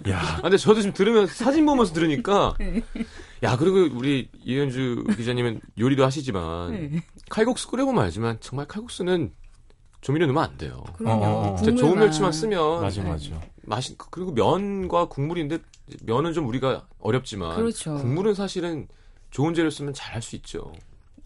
야, 0.10 0.20
아, 0.38 0.42
근데 0.42 0.58
저도 0.58 0.82
지금 0.82 0.94
들으면서 0.94 1.34
사진 1.34 1.66
보면서 1.66 1.94
들으니까 1.94 2.56
네. 2.60 2.82
야 3.44 3.56
그리고 3.58 3.96
우리 3.96 4.30
이현주 4.44 5.06
기자님은 5.18 5.62
요리도 5.78 6.04
하시지만 6.06 6.72
네. 6.72 7.04
칼국수 7.30 7.70
끓여보면 7.70 8.04
알지만 8.06 8.38
정말 8.40 8.66
칼국수는 8.68 9.32
조미료 10.02 10.26
넣으면 10.28 10.44
안 10.44 10.58
돼요. 10.58 10.84
그럼요. 10.98 11.26
어, 11.26 11.28
어, 11.28 11.54
어. 11.54 11.76
좋은. 11.76 12.00
멸치만 12.00 12.32
쓰면 12.32 12.82
맞아, 12.82 13.04
네. 13.04 13.10
맞아. 13.10 13.42
맛이 13.64 13.96
그리고 14.12 14.32
면과 14.32 15.06
국물인데 15.10 15.60
면은 16.04 16.34
좀 16.34 16.48
우리가 16.48 16.86
어렵지만 17.00 17.56
그렇죠. 17.56 17.96
국물은 17.96 18.34
사실은 18.34 18.88
좋은 19.32 19.54
재료 19.54 19.70
쓰면 19.70 19.94
잘 19.94 20.16
할 20.16 20.22
수 20.22 20.36
있죠. 20.38 20.72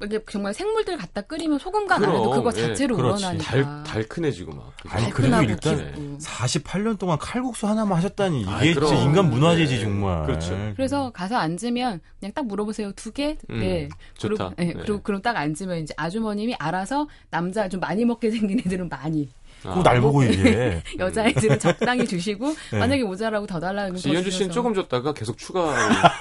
이게 0.04 0.20
정말 0.32 0.52
생물들 0.52 0.98
갖다 0.98 1.22
끓이면 1.22 1.60
소금간 1.60 2.04
안 2.04 2.10
해도 2.12 2.32
그거 2.32 2.52
예. 2.56 2.62
자체로 2.62 2.96
그렇지. 2.96 3.24
우러나니까. 3.24 3.44
달 3.46 3.84
달큰해지고 3.84 4.52
막. 4.52 4.74
아니, 4.90 5.04
달큰하고 5.06 5.46
그래도 5.46 5.52
일단 5.70 5.94
깊고. 5.94 6.18
48년 6.18 6.98
동안 6.98 7.20
칼국수 7.20 7.68
하나만 7.68 8.00
하셨다니 8.00 8.42
이게 8.42 8.50
아이, 8.50 8.74
진짜. 8.74 8.96
인간 8.96 9.30
문화재지 9.30 9.76
네. 9.76 9.82
정말. 9.82 10.26
그렇죠. 10.26 10.58
그래서 10.76 11.12
가서 11.12 11.36
앉으면 11.38 12.02
그냥 12.20 12.34
딱 12.34 12.48
물어보세요. 12.48 12.94
두 12.94 13.12
개? 13.12 13.38
음, 13.52 13.60
네. 13.60 13.90
그리고, 14.20 14.38
좋다. 14.38 14.56
네, 14.58 14.66
네. 14.66 14.74
그리고 14.74 15.04
그럼 15.04 15.22
딱 15.22 15.38
앉으면 15.38 15.78
이제 15.84 15.94
아주머님이 15.96 16.56
알아서 16.56 17.08
남자 17.30 17.70
좀 17.70 17.80
많이 17.80 18.04
먹게 18.04 18.32
생긴 18.32 18.58
애들은 18.60 18.90
많이 18.90 19.30
꼭날 19.63 20.02
보고 20.02 20.26
얘기해. 20.26 20.84
여자애들은 21.00 21.60
적당히 21.60 22.06
주시고 22.08 22.56
네. 22.71 22.80
만약에 22.80 23.04
모자라고 23.04 23.45
더 23.47 23.60
달라는 23.60 23.93
거 23.95 24.10
이현주 24.10 24.32
씨는 24.32 24.52
조금 24.52 24.74
줬다가 24.74 25.13
계속 25.13 25.38
추가. 25.38 25.74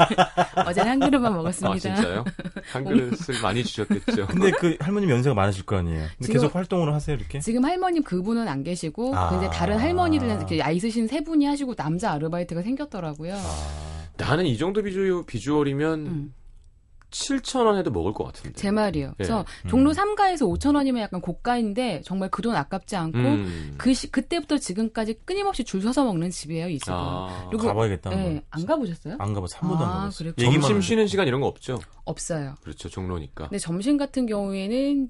어제 0.66 0.80
한 0.82 1.00
그릇만 1.00 1.32
아, 1.32 1.36
먹었습니다. 1.36 1.78
진짜요? 1.78 2.24
한 2.72 2.84
그릇을 2.84 3.40
많이 3.42 3.64
주셨겠죠. 3.64 4.26
근데 4.28 4.50
그 4.52 4.76
할머님 4.80 5.10
연세가 5.10 5.34
많으실 5.34 5.64
거 5.64 5.76
아니에요. 5.76 6.00
근데 6.00 6.14
지금- 6.20 6.32
계속 6.34 6.54
활동을 6.54 6.92
하세요 6.92 7.16
이렇게? 7.16 7.40
지금 7.40 7.64
할머님 7.64 8.02
그분은 8.02 8.46
안 8.48 8.62
계시고 8.62 9.16
아. 9.16 9.30
근데 9.30 9.48
다른 9.50 9.78
할머니들은 9.78 10.36
이렇게 10.36 10.56
나이 10.58 10.76
있으신 10.76 11.06
세 11.08 11.22
분이 11.22 11.46
하시고 11.46 11.74
남자 11.74 12.12
아르바이트가 12.12 12.62
생겼더라고요. 12.62 13.36
나는 14.16 14.44
이 14.46 14.58
정도 14.58 14.82
비주, 14.82 15.24
비주얼이면 15.26 16.06
음. 16.06 16.34
7천 17.10 17.66
원 17.66 17.76
해도 17.78 17.90
먹을 17.90 18.12
것 18.12 18.24
같은데. 18.24 18.52
제 18.54 18.70
말이에요. 18.70 19.08
예. 19.08 19.12
그래서 19.16 19.44
종로 19.68 19.92
3가에서 19.92 20.42
5천 20.58 20.74
원이면 20.76 21.02
약간 21.02 21.20
고가인데 21.20 22.02
정말 22.04 22.28
그 22.30 22.40
돈 22.40 22.56
아깝지 22.56 22.96
않고 22.96 23.18
음. 23.18 23.74
그 23.76 23.92
시, 23.92 24.10
그때부터 24.10 24.56
지금까지 24.58 25.20
끊임없이 25.24 25.62
줄 25.62 25.82
서서 25.82 26.04
먹는 26.04 26.30
집이에요, 26.30 26.68
이 26.68 26.78
집은. 26.78 26.94
아, 26.96 27.46
그리고 27.50 27.66
가봐야겠다. 27.66 28.12
예. 28.12 28.42
안 28.50 28.64
가보셨어요? 28.66 29.16
안 29.18 29.34
가봐서 29.34 29.58
한 29.58 29.68
번도 29.68 29.84
아, 29.84 29.88
안 29.88 29.94
가봤어. 29.98 30.18
그랬구나. 30.24 30.46
얘기만 30.46 30.62
점심. 30.68 30.80
쉬는 30.80 31.06
시간 31.06 31.28
이런 31.28 31.40
거 31.42 31.46
없죠? 31.46 31.78
없어요. 32.04 32.54
그렇죠. 32.62 32.88
종로니까. 32.88 33.44
근데 33.48 33.58
점심 33.58 33.96
같은 33.98 34.26
경우에는 34.26 35.08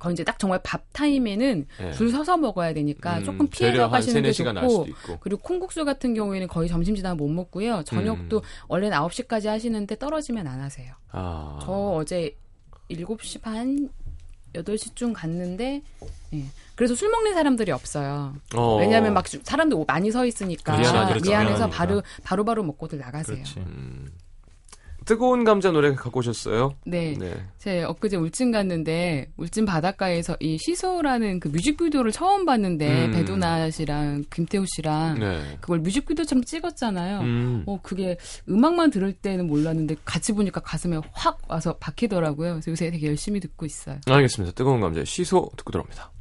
거의 0.00 0.14
이제 0.14 0.24
딱 0.24 0.38
정말 0.38 0.58
밥 0.64 0.82
타임에는 0.92 1.66
예. 1.82 1.92
줄 1.92 2.10
서서 2.10 2.36
먹어야 2.38 2.74
되니까 2.74 3.18
음, 3.18 3.24
조금 3.24 3.46
피해서 3.48 3.88
가시는 3.88 4.14
3, 4.14 4.22
게 4.22 4.30
4시간 4.30 4.54
날 4.54 4.68
수도 4.68 4.86
좋고. 4.86 5.18
그리고 5.20 5.40
콩국수 5.42 5.84
같은 5.84 6.14
경우에는 6.14 6.48
거의 6.48 6.68
점심 6.68 6.96
지나면 6.96 7.18
못 7.18 7.28
먹고요. 7.28 7.84
저녁도 7.84 8.38
음. 8.38 8.42
원래는 8.66 8.96
9시까지 8.96 9.46
하시는데 9.46 9.96
떨어지면 9.96 10.48
안 10.48 10.60
하세요. 10.60 10.92
아. 11.12 11.60
저 11.62 11.70
어제 11.70 12.34
7시 12.90 13.40
반 13.42 13.88
8시쯤 14.54 15.12
갔는데 15.14 15.82
예. 16.32 16.44
그래서 16.74 16.94
술 16.94 17.10
먹는 17.10 17.34
사람들이 17.34 17.70
없어요. 17.70 18.34
어. 18.56 18.76
왜냐하면 18.78 19.12
막 19.14 19.26
주- 19.26 19.38
사람들 19.44 19.84
많이 19.86 20.10
서 20.10 20.24
있으니까. 20.24 20.72
그렇죠. 20.76 20.92
미안해서 20.92 21.20
미안하니까. 21.28 21.68
바로 21.68 22.02
바로바로 22.24 22.62
먹고들 22.64 22.98
나가세요. 22.98 23.44
뜨거운 25.10 25.42
감자 25.42 25.72
노래 25.72 25.92
갖고 25.92 26.20
오셨어요? 26.20 26.76
네. 26.86 27.16
네. 27.18 27.34
제 27.58 27.82
엊그제 27.82 28.16
울진 28.16 28.52
갔는데 28.52 29.32
울진 29.38 29.66
바닷가에서 29.66 30.36
이 30.38 30.56
시소라는 30.56 31.40
그 31.40 31.48
뮤직비디오를 31.48 32.12
처음 32.12 32.44
봤는데 32.44 33.06
음. 33.06 33.10
배두나 33.10 33.72
씨랑 33.72 34.26
김태우 34.32 34.64
씨랑 34.68 35.18
네. 35.18 35.58
그걸 35.60 35.80
뮤직비디오처럼 35.80 36.44
찍었잖아요. 36.44 37.20
음. 37.22 37.64
어 37.66 37.80
그게 37.82 38.18
음악만 38.48 38.92
들을 38.92 39.12
때는 39.12 39.48
몰랐는데 39.48 39.96
같이 40.04 40.30
보니까 40.30 40.60
가슴에 40.60 41.00
확 41.10 41.40
와서 41.48 41.74
박히더라고요. 41.80 42.52
그래서 42.52 42.70
요새 42.70 42.88
되게 42.92 43.08
열심히 43.08 43.40
듣고 43.40 43.66
있어요. 43.66 43.98
알겠습니다. 44.06 44.54
뜨거운 44.54 44.80
감자 44.80 45.04
시소 45.04 45.50
듣고 45.56 45.72
들어옵니다. 45.72 46.12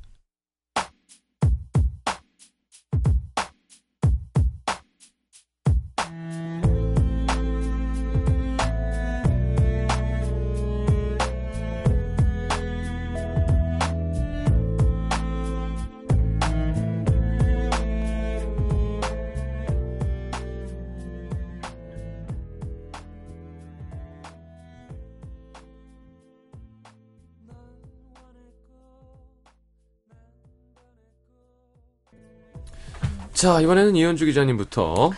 자, 33.39 33.61
이번에는 33.61 33.95
이현주 33.95 34.25
기자님부터. 34.25 35.11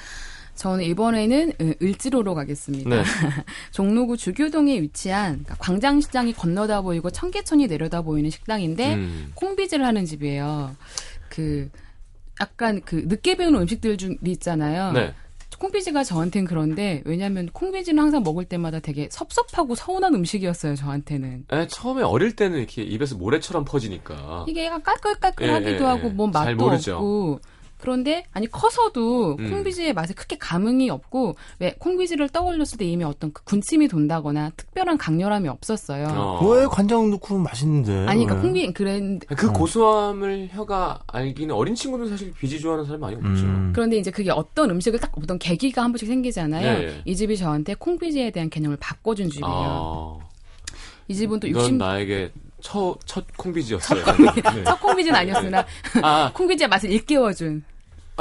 저는 0.53 0.83
이번에는 0.83 1.53
음, 1.59 1.73
을지로로 1.81 2.35
가겠습니다. 2.35 2.87
네. 2.87 3.01
종로구 3.73 4.15
주교동에 4.15 4.79
위치한 4.79 5.43
그러니까 5.43 5.55
광장시장이 5.55 6.33
건너다 6.33 6.81
보이고 6.81 7.09
청계천이 7.09 7.65
내려다 7.65 8.03
보이는 8.03 8.29
식당인데 8.29 8.93
음. 8.93 9.31
콩비지를 9.33 9.83
하는 9.83 10.05
집이에요. 10.05 10.75
그 11.29 11.71
약간 12.39 12.81
그 12.85 13.05
늦게 13.07 13.37
배우는 13.37 13.61
음식들 13.61 13.97
중이 13.97 14.17
있잖아요. 14.23 14.91
네. 14.91 15.15
콩비지가 15.57 16.03
저한테는 16.03 16.47
그런데 16.47 17.01
왜냐하면 17.05 17.49
콩비지는 17.51 18.03
항상 18.03 18.21
먹을 18.21 18.45
때마다 18.45 18.79
되게 18.79 19.09
섭섭하고 19.09 19.73
서운한 19.73 20.13
음식이었어요. 20.13 20.75
저한테는 20.75 21.45
에, 21.51 21.65
처음에 21.67 22.03
어릴 22.03 22.35
때는 22.35 22.59
이렇게 22.59 22.83
입에서 22.83 23.15
모래처럼 23.15 23.65
퍼지니까. 23.65 24.45
이게 24.47 24.65
약간 24.65 24.83
깔끌깔끌하기도 24.83 25.71
예, 25.71 25.79
예, 25.79 25.83
하고 25.83 26.07
예. 26.07 26.11
뭐잘 26.11 26.55
맛도 26.55 26.63
모르죠. 26.63 26.93
없고 26.93 27.39
그런데 27.81 28.23
아니 28.31 28.47
커서도 28.47 29.37
음. 29.39 29.49
콩비지의 29.49 29.93
맛에 29.93 30.13
크게 30.13 30.37
감흥이 30.37 30.89
없고 30.89 31.35
왜 31.59 31.75
콩비지를 31.79 32.29
떠올렸을 32.29 32.77
때 32.77 32.85
이미 32.85 33.03
어떤 33.03 33.33
그 33.33 33.43
군침이 33.43 33.87
돈다거나 33.87 34.51
특별한 34.55 34.97
강렬함이 34.97 35.49
없었어요. 35.49 36.07
어. 36.11 36.47
왜 36.47 36.67
간장 36.67 37.09
넣고 37.11 37.39
맛있는데? 37.39 38.05
아니 38.07 38.25
그러니까 38.25 38.35
왜? 38.35 38.41
콩비 38.41 38.73
그랬 38.73 39.19
그 39.35 39.51
고소함을 39.51 40.49
혀가 40.51 41.01
알기는 41.07 41.53
어린 41.55 41.73
친구들 41.73 42.07
사실 42.07 42.31
비지 42.33 42.59
좋아하는 42.59 42.85
사람 42.85 43.01
많이 43.01 43.15
없죠. 43.15 43.43
음. 43.45 43.71
그런데 43.73 43.97
이제 43.97 44.11
그게 44.11 44.29
어떤 44.29 44.69
음식을 44.69 44.99
딱 44.99 45.11
어떤 45.17 45.39
계기가 45.39 45.81
한 45.81 45.91
번씩 45.91 46.07
생기잖아요. 46.07 46.67
예, 46.67 46.83
예. 46.83 47.01
이 47.05 47.15
집이 47.15 47.35
저한테 47.37 47.73
콩비지에 47.73 48.29
대한 48.29 48.49
개념을 48.49 48.77
바꿔준 48.77 49.29
집이에요. 49.29 50.19
아, 50.21 50.27
이 51.07 51.15
집은 51.15 51.39
또 51.39 51.47
이건 51.47 51.63
60... 51.63 51.75
나에게 51.75 52.31
첫, 52.61 52.97
첫 53.05 53.25
콩비지였어요. 53.35 54.03
네. 54.53 54.63
첫 54.63 54.79
콩비지는 54.79 55.19
아니었으나 55.19 55.65
아, 56.03 56.31
콩비지의 56.33 56.69
맛을 56.69 56.91
일깨워준 56.91 57.63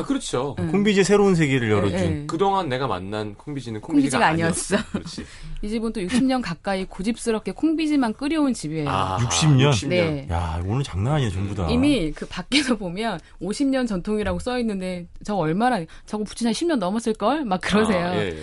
아, 0.01 0.05
그렇죠. 0.05 0.57
음. 0.59 0.71
콩비지의 0.73 1.05
새로운 1.05 1.35
세계를 1.35 1.71
열어준. 1.71 1.99
예, 1.99 2.05
예. 2.05 2.25
그동안 2.27 2.69
내가 2.69 2.87
만난 2.87 3.35
콩비지는 3.35 3.81
콩비지가, 3.81 4.19
콩비지가 4.19 4.27
아니었어. 4.27 4.77
그렇지. 4.93 5.25
이 5.63 5.69
집은 5.69 5.93
또 5.93 6.01
60년 6.01 6.43
가까이 6.43 6.85
고집스럽게 6.87 7.53
콩비지만 7.53 8.15
끓여온 8.15 8.55
집이에요. 8.55 8.89
아, 8.89 9.19
60 9.21 9.51
년? 9.57 9.71
60년. 9.73 9.89
네. 9.89 10.27
야, 10.31 10.61
오늘 10.65 10.83
장난 10.83 11.15
아니야, 11.15 11.31
전부 11.31 11.55
다. 11.55 11.69
이미 11.71 12.13
그 12.13 12.27
밖에서 12.27 12.77
보면 12.77 13.21
50년 13.43 13.87
전통이라고 13.87 14.39
써 14.39 14.59
있는데 14.61 15.07
저거 15.25 15.41
얼마나 15.41 15.81
저거 16.07 16.25
붙인 16.25 16.47
한 16.47 16.55
10년 16.55 16.77
넘었을 16.77 17.15
걸 17.15 17.45
막 17.45 17.61
그러세요. 17.61 18.07
아, 18.07 18.17
예, 18.17 18.29
예. 18.29 18.43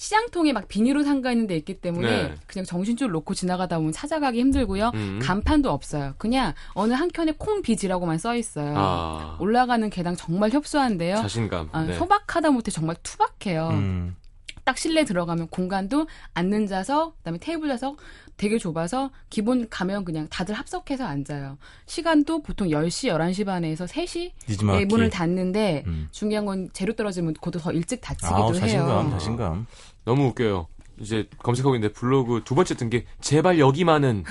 시장통에 0.00 0.54
막 0.54 0.66
비닐로 0.66 1.02
삼가 1.02 1.30
있는 1.30 1.46
데 1.46 1.54
있기 1.58 1.82
때문에 1.82 2.22
네. 2.22 2.34
그냥 2.46 2.64
정신줄 2.64 3.10
놓고 3.10 3.34
지나가다 3.34 3.76
보면 3.76 3.92
찾아가기 3.92 4.40
힘들고요. 4.40 4.92
음. 4.94 5.18
간판도 5.22 5.70
없어요. 5.70 6.14
그냥 6.16 6.54
어느 6.72 6.94
한 6.94 7.08
켠에 7.08 7.34
콩비지라고만 7.36 8.16
써 8.16 8.34
있어요. 8.34 8.72
아, 8.78 9.36
올라가는 9.40 9.90
계단 9.90 10.16
정말 10.16 10.52
협소한데요. 10.52 11.16
자신감. 11.16 11.68
아, 11.72 11.82
네. 11.82 11.92
소박하다 11.98 12.50
못해 12.50 12.70
정말 12.70 12.96
투박해요. 13.02 13.68
음. 13.72 14.16
딱 14.64 14.78
실내 14.78 15.04
들어가면 15.04 15.48
공간도 15.48 16.06
앉는 16.32 16.66
좌석, 16.66 17.18
그다음에 17.18 17.38
테이블 17.38 17.68
좌석 17.68 17.96
되게 18.36 18.56
좁아서 18.56 19.10
기본 19.28 19.68
가면 19.68 20.04
그냥 20.04 20.28
다들 20.30 20.54
합석해서 20.54 21.04
앉아요. 21.04 21.58
시간도 21.86 22.42
보통 22.42 22.68
10시, 22.68 23.10
11시 23.10 23.44
반에서 23.44 23.84
3시 23.84 24.32
느지막이. 24.48 24.80
에 24.80 24.84
문을 24.86 25.10
닫는데 25.10 25.84
음. 25.86 26.08
중요한 26.10 26.46
건 26.46 26.70
재료 26.72 26.94
떨어지면 26.94 27.34
그것도 27.34 27.58
더 27.58 27.72
일찍 27.72 28.00
닫히기도 28.00 28.34
아우, 28.34 28.54
자신감, 28.54 28.88
해요. 28.88 29.10
자신감. 29.10 29.66
너무 30.04 30.26
웃겨요. 30.28 30.66
이제 31.00 31.28
검색하고 31.38 31.74
있는데 31.76 31.92
블로그 31.94 32.42
두 32.44 32.54
번째 32.54 32.74
뜬 32.74 32.90
게 32.90 33.06
제발 33.20 33.58
여기만은 33.58 34.24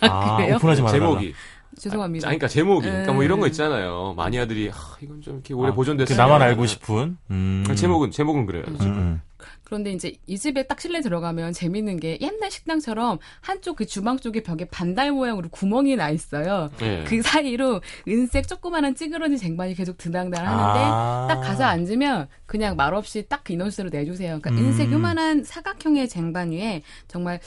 아, 0.00 0.36
그래요? 0.38 0.56
오픈하지 0.56 0.82
말아라. 0.82 0.98
제목이. 0.98 1.34
죄송합니다. 1.78 2.26
아, 2.26 2.30
그러니까 2.30 2.48
제목이. 2.48 2.86
그러니까 2.86 3.12
뭐 3.12 3.22
음. 3.22 3.24
이런 3.24 3.40
거 3.40 3.46
있잖아요. 3.46 4.14
마니아들이 4.16 4.70
아, 4.72 4.96
이건 5.00 5.20
좀 5.20 5.34
이렇게 5.34 5.54
오래 5.54 5.70
아, 5.70 5.74
보존됐으면 5.74 6.16
그 6.16 6.20
나만 6.20 6.42
알고 6.42 6.66
싶은. 6.66 7.18
음. 7.30 7.64
제목은 7.74 8.10
제목은 8.10 8.46
그래요. 8.46 8.64
음, 8.68 8.76
음. 8.80 9.20
그런데 9.64 9.90
이제 9.90 10.16
이 10.26 10.38
집에 10.38 10.62
딱 10.62 10.80
실내 10.80 11.00
들어가면 11.00 11.52
재밌는 11.52 11.98
게 11.98 12.18
옛날 12.20 12.50
식당처럼 12.52 13.18
한쪽 13.40 13.76
그 13.76 13.86
주방 13.86 14.16
쪽에 14.16 14.42
벽에 14.42 14.64
반달 14.64 15.10
모양으로 15.10 15.48
구멍이 15.48 15.96
나 15.96 16.08
있어요. 16.10 16.70
예. 16.82 17.04
그 17.04 17.20
사이로 17.20 17.80
은색 18.06 18.46
조그마한 18.46 18.94
찌그러진 18.94 19.36
쟁반이 19.36 19.74
계속 19.74 19.98
드당달 19.98 20.46
하는데 20.46 20.80
아. 20.84 21.26
딱 21.28 21.40
가서 21.40 21.64
앉으면 21.64 22.28
그냥 22.46 22.76
말없이 22.76 23.26
딱그 23.28 23.52
인원수로 23.52 23.90
내주세요. 23.90 24.38
그러니까 24.40 24.50
음. 24.50 24.68
은색 24.68 24.92
요만한 24.92 25.42
사각형의 25.42 26.08
쟁반 26.08 26.52
위에 26.52 26.82
정말 27.08 27.40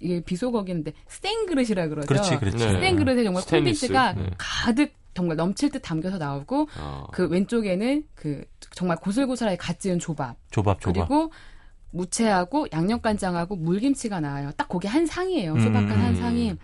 이게 0.00 0.20
비속어기인데 0.20 0.92
스테인 1.08 1.46
그릇이라 1.46 1.88
그러죠. 1.88 2.06
그렇지, 2.06 2.36
그렇지. 2.38 2.56
네. 2.56 2.72
스테인 2.74 2.96
그릇에 2.96 3.24
정말 3.24 3.42
스테인리스. 3.42 3.88
콩비지가 3.88 4.12
네. 4.12 4.30
가득 4.38 4.92
정말 5.14 5.36
넘칠 5.36 5.70
듯 5.70 5.80
담겨서 5.80 6.18
나오고 6.18 6.68
어. 6.78 7.06
그 7.12 7.26
왼쪽에는 7.26 8.04
그 8.14 8.44
정말 8.72 8.98
고슬고슬하게 8.98 9.56
갓 9.56 9.80
지은 9.80 9.98
조밥 9.98 10.36
조밥, 10.50 10.80
조밥. 10.80 11.08
그리고 11.08 11.32
무채하고 11.92 12.66
양념간장하고 12.72 13.56
물김치가 13.56 14.20
나와요. 14.20 14.50
딱 14.56 14.68
그게 14.68 14.88
한 14.88 15.06
상이에요. 15.06 15.54
음. 15.54 15.60
소박한 15.60 15.90
한 15.90 16.16
상이. 16.16 16.54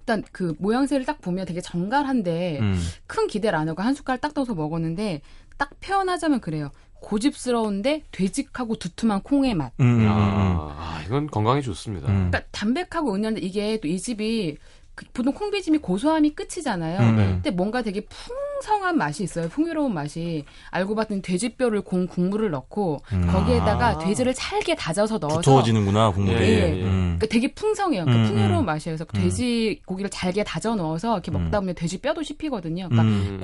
일단 0.00 0.22
그 0.30 0.54
모양새를 0.60 1.04
딱 1.04 1.20
보면 1.20 1.46
되게 1.46 1.60
정갈한데 1.60 2.60
음. 2.60 2.80
큰 3.08 3.26
기대를 3.26 3.58
안 3.58 3.68
하고 3.68 3.82
한 3.82 3.94
숟갈 3.94 4.18
딱 4.18 4.34
떠서 4.34 4.54
먹었는데 4.54 5.20
딱 5.58 5.70
표현하자면 5.80 6.40
그래요. 6.40 6.70
고집스러운데 7.06 8.02
되직하고 8.10 8.76
두툼한 8.76 9.22
콩의 9.22 9.54
맛. 9.54 9.72
음, 9.80 9.84
음, 9.86 10.00
음, 10.00 10.06
음. 10.06 10.10
아, 10.10 10.74
아, 10.76 11.02
이건 11.06 11.28
건강에 11.28 11.60
좋습니다. 11.60 12.08
음. 12.08 12.30
그러니까 12.30 12.42
담백하고 12.50 13.14
은은한데 13.14 13.40
이게 13.40 13.78
또 13.80 13.86
이 13.86 14.00
집이 14.00 14.56
그 14.96 15.04
보통 15.12 15.32
콩비찜이 15.34 15.78
고소함이 15.78 16.30
끝이잖아요. 16.34 16.98
음, 17.00 17.08
음. 17.10 17.16
근데 17.34 17.50
뭔가 17.50 17.82
되게 17.82 18.00
풍성한 18.06 18.96
맛이 18.96 19.22
있어요. 19.22 19.48
풍요로운 19.48 19.92
맛이. 19.94 20.44
알고 20.70 20.94
봤더니 20.96 21.22
돼지뼈를 21.22 21.82
공 21.82 22.06
국물을 22.06 22.50
넣고 22.50 23.02
음. 23.12 23.26
거기에다가 23.30 23.88
아. 23.88 23.98
돼지를 23.98 24.32
잘게 24.34 24.74
다져서 24.74 25.18
넣어서 25.18 25.42
두터워지는구나 25.42 26.10
국물이. 26.12 26.38
예, 26.40 26.48
예, 26.48 26.78
예. 26.78 26.82
음. 26.82 27.16
그러니까 27.18 27.26
되게 27.26 27.52
풍성해요. 27.54 28.04
그러니까 28.04 28.28
음, 28.28 28.34
풍요로운 28.34 28.64
음. 28.64 28.66
맛이에요. 28.66 28.96
그래서 28.96 29.06
음. 29.14 29.22
돼지 29.22 29.80
고기를 29.86 30.10
잘게 30.10 30.42
다져 30.44 30.74
넣어서 30.74 31.12
이렇게 31.12 31.30
먹다 31.30 31.60
보면 31.60 31.74
돼지 31.74 32.00
뼈도 32.00 32.22
씹히거든요. 32.22 32.88
그러니까 32.88 33.02
음. 33.02 33.38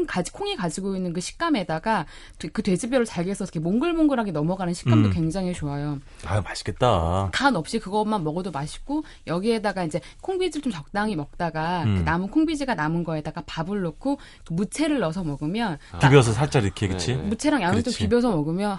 콩 0.00 0.06
가지 0.06 0.32
콩이 0.32 0.56
가지고 0.56 0.96
있는 0.96 1.12
그 1.12 1.20
식감에다가 1.20 2.06
돼- 2.38 2.48
그 2.48 2.62
돼지뼈를 2.62 3.04
잘게 3.04 3.34
써서 3.34 3.50
이렇게 3.52 3.60
몽글몽글하게 3.60 4.32
넘어가는 4.32 4.72
식감도 4.72 5.08
음. 5.08 5.12
굉장히 5.12 5.52
좋아요. 5.52 5.98
아 6.26 6.40
맛있겠다. 6.40 7.28
간 7.32 7.54
없이 7.56 7.78
그것만 7.78 8.24
먹어도 8.24 8.50
맛있고 8.50 9.04
여기에다가 9.26 9.84
이제 9.84 10.00
콩비지를 10.22 10.62
좀 10.62 10.72
적당히 10.72 11.16
먹다가 11.16 11.82
음. 11.84 11.96
그 11.98 12.02
남은 12.02 12.28
콩비지가 12.28 12.74
남은 12.74 13.04
거에다가 13.04 13.42
밥을 13.46 13.82
넣고 13.82 14.18
그 14.46 14.52
무채를 14.54 15.00
넣어서 15.00 15.22
먹으면 15.22 15.78
비벼서 16.00 16.32
살짝 16.32 16.64
이렇게 16.64 16.86
네, 16.88 16.94
그치? 16.94 17.16
네. 17.16 17.22
무채랑 17.22 17.60
양을 17.62 17.82
좀. 17.82 17.92
비벼서 17.92 18.30
먹으면 18.30 18.72
하, 18.72 18.78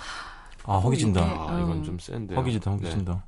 아 0.73 0.77
허기진다. 0.77 1.21
이게- 1.21 1.29
아, 1.37 1.59
이건 1.63 1.81
어. 1.81 1.83
좀 1.83 1.99
센데. 1.99 2.33
허기진다 2.35 2.71
허기진다. 2.71 3.23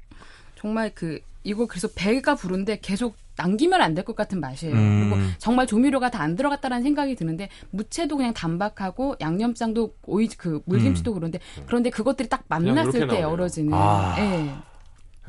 정말 0.60 0.92
그 0.96 1.20
이거 1.44 1.68
그래서 1.68 1.88
배가 1.94 2.36
부른데 2.36 2.80
계속 2.82 3.16
남기면 3.36 3.82
안 3.82 3.94
될 3.96 4.04
것 4.06 4.16
같은 4.16 4.40
맛이에요. 4.40 4.74
음. 4.76 5.10
그리고 5.10 5.32
정말 5.38 5.66
조미료가 5.68 6.12
다 6.12 6.24
안 6.24 6.36
들어갔다라는 6.36 6.84
생각이 6.84 7.16
드는데 7.16 7.50
무채도 7.72 8.16
그냥 8.18 8.34
단박하고 8.34 9.16
양념장도 9.20 9.96
오이 10.06 10.28
그 10.38 10.62
물김치도 10.66 11.14
그런데 11.14 11.40
그런데 11.66 11.90
그것들이 11.90 12.30
딱 12.30 12.44
만났을 12.48 13.08
때. 13.08 13.24
어우러지는 13.24 13.74
아. 13.74 14.16
예. 14.20 14.54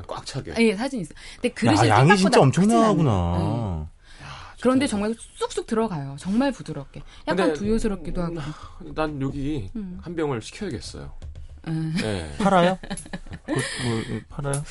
꽉 0.06 0.24
차게. 0.26 0.54
예, 0.58 0.74
사진 0.76 1.00
있어. 1.00 1.14
근데 1.36 1.48
그릇이 1.54 1.76
야, 1.88 1.88
양이 1.98 2.16
생각보다 2.16 2.50
진짜 2.50 2.76
않아요. 2.78 2.88
예. 2.88 2.92
엄청나구나. 2.94 3.88
그런데 4.60 4.86
정말 4.86 5.14
쑥쑥 5.34 5.66
들어가요. 5.66 6.16
정말 6.18 6.50
부드럽게. 6.52 7.02
약간 7.28 7.46
근데- 7.48 7.58
두유스럽기도 7.60 8.22
하고. 8.22 8.34
난 8.94 9.20
여기 9.20 9.68
음. 9.76 9.98
한 10.02 10.14
병을 10.16 10.40
시켜야겠어요. 10.42 11.12
음. 11.68 11.94
네. 11.98 12.30
팔아요? 12.38 12.78
그, 13.46 13.52
뭐, 13.52 14.20
팔아요? 14.30 14.62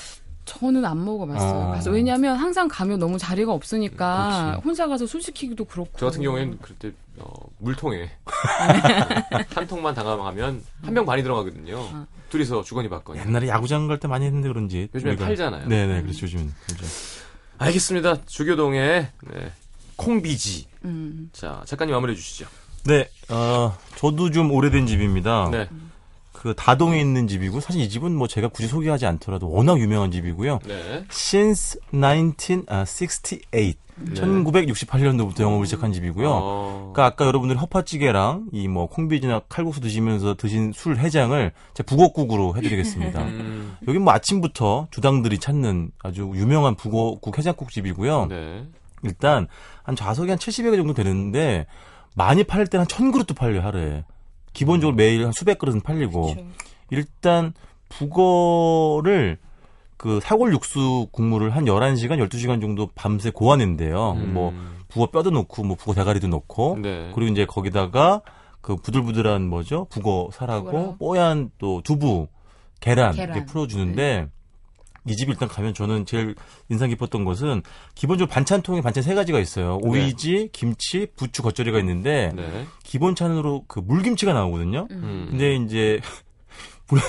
저는 0.46 0.84
안 0.86 1.04
먹어봤어요. 1.06 1.68
어. 1.68 1.72
그래서 1.72 1.90
왜냐하면 1.92 2.36
항상 2.36 2.68
가면 2.68 3.00
너무 3.00 3.18
자리가 3.18 3.52
없으니까 3.54 4.46
그렇지. 4.52 4.62
혼자 4.66 4.88
가서 4.88 5.06
술 5.06 5.22
시키기도 5.22 5.66
그렇고. 5.66 5.92
저 5.98 6.08
같은 6.08 6.22
경우에는 6.22 6.58
그때 6.62 6.92
어, 7.18 7.32
물통에 7.60 8.10
한 9.54 9.68
통만 9.68 9.94
담아가면 9.94 10.64
한병 10.84 11.06
반이 11.06 11.24
들어가거든요. 11.24 11.78
어. 11.80 12.08
둘이서 12.30 12.64
주거니 12.64 12.90
받거니. 12.90 13.20
옛날에 13.20 13.48
야구장 13.48 13.88
갈 13.88 14.00
때 14.00 14.08
많이 14.08 14.26
했는데 14.26 14.48
그런지. 14.48 14.90
요즘에 14.94 15.12
우리가. 15.12 15.26
팔잖아요. 15.26 15.68
네네, 15.68 16.02
그렇죠, 16.02 16.24
요즘은. 16.26 16.52
그렇죠. 16.68 16.86
알겠습니다. 17.60 18.26
주교동의 18.26 19.08
네. 19.32 19.52
콩비지. 19.96 20.68
음. 20.86 21.30
자, 21.32 21.62
작가님 21.66 21.94
마무리해 21.94 22.16
주시죠. 22.18 22.48
네, 22.86 23.08
어, 23.30 23.78
저도 23.96 24.32
좀 24.32 24.52
오래된 24.52 24.88
집입니다. 24.88 25.48
네. 25.52 25.70
그 26.44 26.54
다동에 26.56 27.00
있는 27.00 27.30
집이고, 27.30 27.62
사실 27.62 27.82
이 27.82 27.88
집은 27.88 28.14
뭐 28.14 28.28
제가 28.28 28.50
굳이 28.50 28.68
소개하지 28.68 29.06
않더라도 29.06 29.50
워낙 29.50 29.80
유명한 29.80 30.12
집이고요. 30.12 30.60
네. 30.68 31.06
Since 31.10 31.80
1968. 31.94 33.76
1968년도부터 34.14 35.42
영업을 35.44 35.66
시작한 35.66 35.94
집이고요. 35.94 36.28
어. 36.30 36.92
그러니까 36.94 37.06
아까 37.06 37.26
여러분들이 37.26 37.58
허파찌개랑 37.60 38.48
이 38.52 38.68
뭐 38.68 38.88
콩비지나 38.88 39.42
칼국수 39.48 39.80
드시면서 39.80 40.36
드신 40.36 40.74
술 40.74 40.98
해장을 40.98 41.54
제가 41.76 41.88
북어국으로 41.88 42.58
해드리겠습니다. 42.58 43.22
음, 43.24 43.78
여기 43.88 44.00
뭐 44.00 44.12
아침부터 44.12 44.88
주당들이 44.92 45.38
찾는 45.38 45.92
아주 46.02 46.32
유명한 46.36 46.76
북어국 46.76 47.38
해장국 47.38 47.72
집이고요. 47.72 48.26
네. 48.26 48.66
일단 49.04 49.48
한 49.84 49.96
좌석이 49.96 50.30
한 50.30 50.38
70여 50.40 50.72
개 50.72 50.76
정도 50.78 50.94
되는데 50.94 51.68
많이 52.16 52.44
팔 52.44 52.68
때는 52.68 52.82
한 52.82 52.88
1000그릇도 52.88 53.34
팔려요, 53.36 53.62
하루에. 53.62 54.04
기본적으로 54.54 54.96
매일 54.96 55.26
한 55.26 55.32
수백 55.32 55.58
그릇은 55.58 55.82
팔리고. 55.82 56.34
일단 56.90 57.54
북어를 57.90 59.38
그 59.98 60.20
사골 60.22 60.54
육수 60.54 61.08
국물을 61.12 61.56
한 61.56 61.66
11시간, 61.66 62.24
12시간 62.28 62.62
정도 62.62 62.90
밤새 62.94 63.30
고아낸대요. 63.30 64.12
음. 64.14 64.34
뭐 64.34 64.54
북어 64.90 65.08
뼈도 65.08 65.32
넣고 65.32 65.64
뭐 65.64 65.76
북어 65.76 65.94
대가리도 65.94 66.28
넣고 66.28 66.78
네. 66.82 67.12
그리고 67.16 67.32
이제 67.32 67.46
거기다가 67.46 68.22
그 68.62 68.76
부들부들한 68.76 69.48
뭐죠? 69.48 69.88
북어 69.90 70.30
살하고 70.34 70.66
북어랑. 70.66 70.98
뽀얀 70.98 71.52
또 71.58 71.82
두부, 71.82 72.28
계란, 72.80 73.14
계란. 73.14 73.36
이렇게 73.36 73.46
풀어 73.46 73.68
주는데 73.68 74.28
이집 75.08 75.30
일단 75.30 75.48
가면 75.50 75.74
저는 75.74 76.06
제일 76.06 76.36
인상 76.70 76.90
깊었던 76.90 77.26
것은 77.26 77.62
기본적으로 77.96 78.32
반찬통에 78.32 78.82
반찬 78.82 79.04
세 79.04 79.14
가지가 79.16 79.40
있어요. 79.40 79.78
오이지, 79.82 80.50
김치, 80.54 81.08
부추, 81.16 81.42
겉절이가 81.44 81.80
있는데 81.80 82.32
네. 82.36 82.66
기본찬으로 82.84 83.66
그 83.68 83.80
물김치가 83.80 84.34
나오거든요. 84.34 84.88
음. 84.92 85.28
근데 85.32 85.56
이제 85.56 86.00
물- 86.88 87.02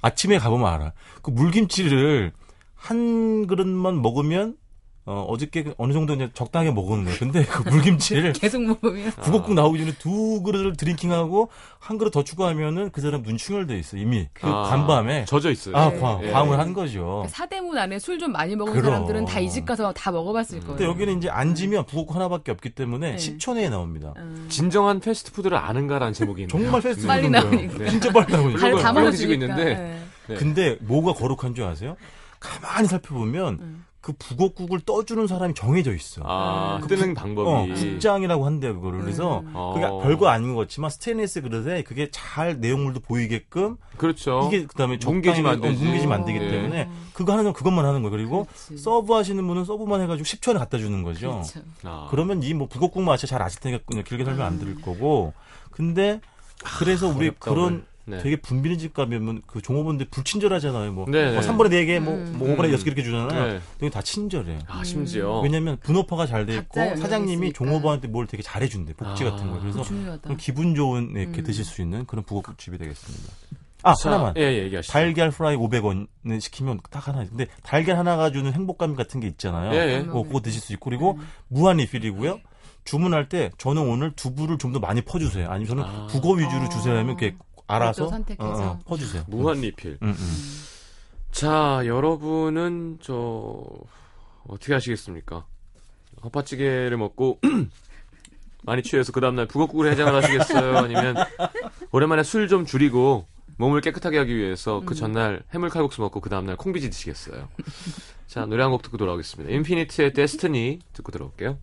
아침에 0.00 0.38
가보면 0.38 0.66
알아. 0.72 0.92
그 1.22 1.30
물김치를 1.30 2.32
한 2.74 3.46
그릇만 3.46 4.02
먹으면 4.02 4.56
어, 5.06 5.26
어저께 5.28 5.74
어느 5.76 5.92
정도 5.92 6.14
이제 6.14 6.30
적당하게 6.32 6.70
먹었네. 6.72 7.18
근데 7.18 7.44
그 7.44 7.68
물김치를 7.68 8.32
계속 8.40 8.62
먹으면 8.62 9.10
북어국 9.22 9.52
나오기 9.52 9.78
전에 9.80 9.92
두 9.98 10.40
그릇을 10.42 10.76
drinking하고 10.78 11.50
한 11.78 11.98
그릇 11.98 12.10
더 12.10 12.24
추가하면은 12.24 12.90
그 12.90 13.02
사람 13.02 13.22
눈 13.22 13.36
충혈돼 13.36 13.78
있어 13.80 13.98
이미 13.98 14.28
그 14.32 14.46
아, 14.46 14.62
간밤에 14.70 15.26
젖어 15.26 15.50
있어요. 15.50 15.76
아 15.76 15.90
네. 15.90 15.98
광, 16.00 16.24
예. 16.24 16.30
광을 16.30 16.58
한 16.58 16.72
거죠. 16.72 17.26
사대문 17.28 17.76
안에 17.76 17.98
술 17.98 18.18
좀 18.18 18.32
많이 18.32 18.56
먹은 18.56 18.72
그럼. 18.72 18.86
사람들은 18.86 19.24
다 19.26 19.40
이 19.40 19.50
집 19.50 19.66
가서 19.66 19.92
다 19.92 20.10
먹어봤을 20.10 20.60
거예요. 20.60 20.76
근데 20.76 20.84
여기는 20.86 21.18
이제 21.18 21.28
앉으면 21.28 21.84
북어국 21.84 22.14
하나밖에 22.14 22.50
없기 22.52 22.70
때문에 22.70 23.10
네. 23.12 23.16
10초 23.16 23.54
내에 23.56 23.68
나옵니다. 23.68 24.14
음. 24.16 24.46
진정한 24.48 25.00
패스트푸드를 25.00 25.58
아는가라는 25.58 26.14
제목이 26.14 26.42
있네요. 26.42 26.48
정말 26.62 26.80
fast 26.80 27.06
빨리. 27.06 27.28
나오니까. 27.28 27.76
네. 27.78 27.90
진짜 27.90 28.10
빨리 28.10 28.32
나오니까. 28.32 28.58
드시고 29.10 29.32
주니까. 29.34 29.52
있는데. 29.54 29.74
네. 29.74 30.02
네. 30.28 30.34
근데 30.36 30.78
뭐가 30.80 31.12
거룩한 31.12 31.54
줄 31.54 31.64
아세요? 31.64 31.96
가만히 32.40 32.88
살펴보면 32.88 33.58
음. 33.60 33.84
그 34.04 34.12
북어국을 34.18 34.80
떠주는 34.80 35.26
사람이 35.26 35.54
정해져 35.54 35.94
있어. 35.94 36.20
아, 36.26 36.78
음. 36.82 36.86
뜨는 36.86 37.12
어, 37.12 37.14
방법이. 37.14 37.72
국장이라고 37.72 38.44
한대 38.44 38.70
그거를. 38.70 39.00
그래서 39.00 39.40
음. 39.40 39.50
어. 39.54 39.72
그게 39.72 39.86
별거 40.06 40.28
아닌 40.28 40.54
것 40.54 40.60
같지만 40.60 40.90
스테인리스 40.90 41.40
그릇에 41.40 41.82
그게 41.82 42.10
잘 42.10 42.60
내용물도 42.60 43.00
보이게끔 43.00 43.78
그렇죠. 43.96 44.46
이게 44.46 44.66
그다음에 44.66 44.98
뭉개지면 45.02 45.50
안 45.50 45.56
적당히, 45.56 45.74
어, 45.74 45.78
되지. 45.78 45.84
뭉개지면 45.86 46.18
안 46.20 46.24
되기 46.26 46.38
네. 46.38 46.50
때문에 46.50 46.90
그거 47.14 47.32
하는 47.32 47.44
건 47.44 47.54
그것만 47.54 47.86
하는 47.86 48.02
거예요. 48.02 48.10
그리고 48.14 48.44
그렇지. 48.44 48.76
서브 48.76 49.14
하시는 49.14 49.46
분은 49.46 49.64
서브만 49.64 50.02
해가지고 50.02 50.22
10초 50.26 50.50
안에 50.50 50.58
갖다 50.58 50.76
주는 50.76 51.02
거죠. 51.02 51.30
그렇죠. 51.30 51.60
아. 51.84 52.08
그러면 52.10 52.42
이 52.42 52.52
뭐 52.52 52.68
북어국 52.68 53.02
맛이 53.02 53.26
잘 53.26 53.40
아실 53.40 53.58
테니까 53.60 53.84
그냥 53.86 54.04
길게 54.04 54.26
설명 54.26 54.44
안 54.46 54.58
드릴 54.58 54.82
거고. 54.82 55.32
근데 55.70 56.20
그래서 56.78 57.08
우리 57.08 57.28
어렵다, 57.28 57.50
그런. 57.50 57.86
네. 58.06 58.18
되게 58.18 58.36
분비는 58.36 58.78
집 58.78 58.92
가면 58.92 59.42
그 59.46 59.62
종업원들 59.62 60.06
불친절하잖아요. 60.10 60.92
뭐, 60.92 61.06
네, 61.08 61.32
뭐 61.32 61.40
네. 61.40 61.46
3번에 61.48 61.70
4개, 61.70 62.00
뭐, 62.00 62.14
음. 62.14 62.34
뭐 62.38 62.48
5번에 62.48 62.66
음. 62.70 62.74
6개 62.76 62.86
이렇게 62.86 63.02
주잖아요. 63.02 63.46
네. 63.52 63.60
여기 63.82 63.90
다 63.90 64.02
친절해요. 64.02 64.58
아, 64.68 64.84
심지어. 64.84 65.40
왜냐면 65.40 65.78
분업화가 65.82 66.26
잘 66.26 66.44
돼 66.46 66.56
있고 66.56 66.74
사장님이 66.96 67.48
있으니까. 67.48 67.56
종업원한테 67.58 68.08
뭘 68.08 68.26
되게 68.26 68.42
잘해준대. 68.42 68.94
복지 68.94 69.24
아. 69.24 69.30
같은 69.30 69.50
거. 69.50 69.58
그래서 69.60 69.82
기분 70.38 70.74
좋은 70.74 71.12
네, 71.14 71.22
이렇게 71.22 71.40
음. 71.40 71.44
드실 71.44 71.64
수 71.64 71.80
있는 71.80 72.04
그런 72.06 72.24
북어국집이 72.24 72.76
되겠습니다. 72.78 73.32
아, 73.86 73.94
자, 73.94 74.10
하나만. 74.10 74.34
예, 74.38 74.42
예, 74.42 74.62
얘기하시죠. 74.64 74.92
달걀 74.92 75.30
프라이 75.30 75.56
500원을 75.56 76.40
시키면 76.40 76.80
딱 76.90 77.06
하나. 77.08 77.24
근데 77.24 77.46
달걀 77.62 77.98
하나가 77.98 78.30
주는 78.30 78.50
행복감 78.52 78.94
같은 78.96 79.20
게 79.20 79.26
있잖아요. 79.28 79.74
예, 79.74 79.92
예. 79.92 79.98
어, 80.08 80.22
그거 80.22 80.40
드실 80.40 80.60
수 80.62 80.72
있고 80.72 80.88
그리고 80.90 81.18
무한 81.48 81.76
리필이고요. 81.78 82.40
주문할 82.84 83.28
때 83.28 83.50
저는 83.58 83.82
오늘 83.82 84.12
두부를 84.12 84.58
좀 84.58 84.72
더 84.72 84.78
많이 84.80 85.00
퍼주세요. 85.02 85.48
아니면 85.48 85.68
저는 85.68 85.84
아. 85.84 86.06
북어 86.10 86.32
위주로 86.34 86.64
어. 86.64 86.68
주세요 86.68 86.94
하면 86.98 87.08
이렇게 87.18 87.36
알아서 87.66 88.08
선택해서. 88.08 88.50
어, 88.50 88.66
어, 88.72 88.80
퍼주세요. 88.86 89.24
무한 89.28 89.60
리필. 89.60 89.98
음, 90.02 90.08
음. 90.08 90.64
자, 91.30 91.82
여러분은 91.86 92.98
저 93.00 93.64
어떻게 94.46 94.74
하시겠습니까? 94.74 95.46
허파찌개를 96.22 96.96
먹고 96.96 97.40
많이 98.62 98.82
취해서 98.82 99.12
그 99.12 99.20
다음날 99.20 99.46
북어국을 99.46 99.90
해장을 99.92 100.14
하시겠어요? 100.14 100.78
아니면 100.78 101.16
오랜만에 101.92 102.22
술 102.22 102.48
좀 102.48 102.64
줄이고 102.64 103.26
몸을 103.56 103.80
깨끗하게 103.82 104.18
하기 104.18 104.34
위해서 104.36 104.82
그 104.84 104.94
전날 104.94 105.42
해물 105.54 105.68
칼국수 105.70 106.00
먹고 106.00 106.20
그 106.20 106.30
다음날 106.30 106.56
콩비지 106.56 106.90
드시겠어요? 106.90 107.48
자, 108.26 108.46
노래 108.46 108.62
한 108.62 108.70
곡 108.72 108.82
듣고 108.82 108.96
돌아오겠습니다. 108.96 109.52
인피니트의 109.54 110.12
데스티니 110.12 110.80
듣고 110.92 111.12
들어올게요. 111.12 111.58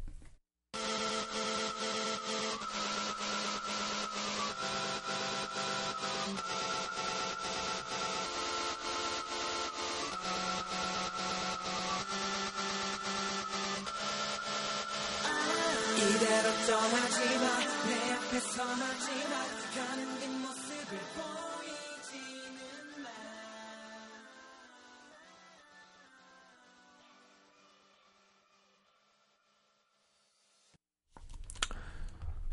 이대로 16.02 16.50
떠나지 16.66 17.38
마, 17.38 17.46
내 17.88 18.14
앞에서 18.14 18.66
나지 18.76 19.12
마, 19.30 19.34
가는 19.76 20.20
뒷모습을 20.20 20.98
보이지는 21.16 22.60
마. 23.04 23.06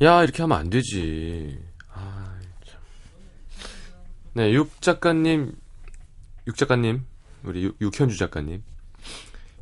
야, 0.03 0.23
이렇게 0.23 0.43
하면 0.43 0.59
안 0.59 0.69
되지. 0.69 1.59
아, 1.89 2.39
참. 2.67 2.81
네, 4.35 4.53
육 4.53 4.83
작가님, 4.83 5.59
육 6.47 6.57
작가님, 6.57 7.07
우리 7.45 7.65
육, 7.65 7.81
육현주 7.81 8.19
작가님. 8.19 8.63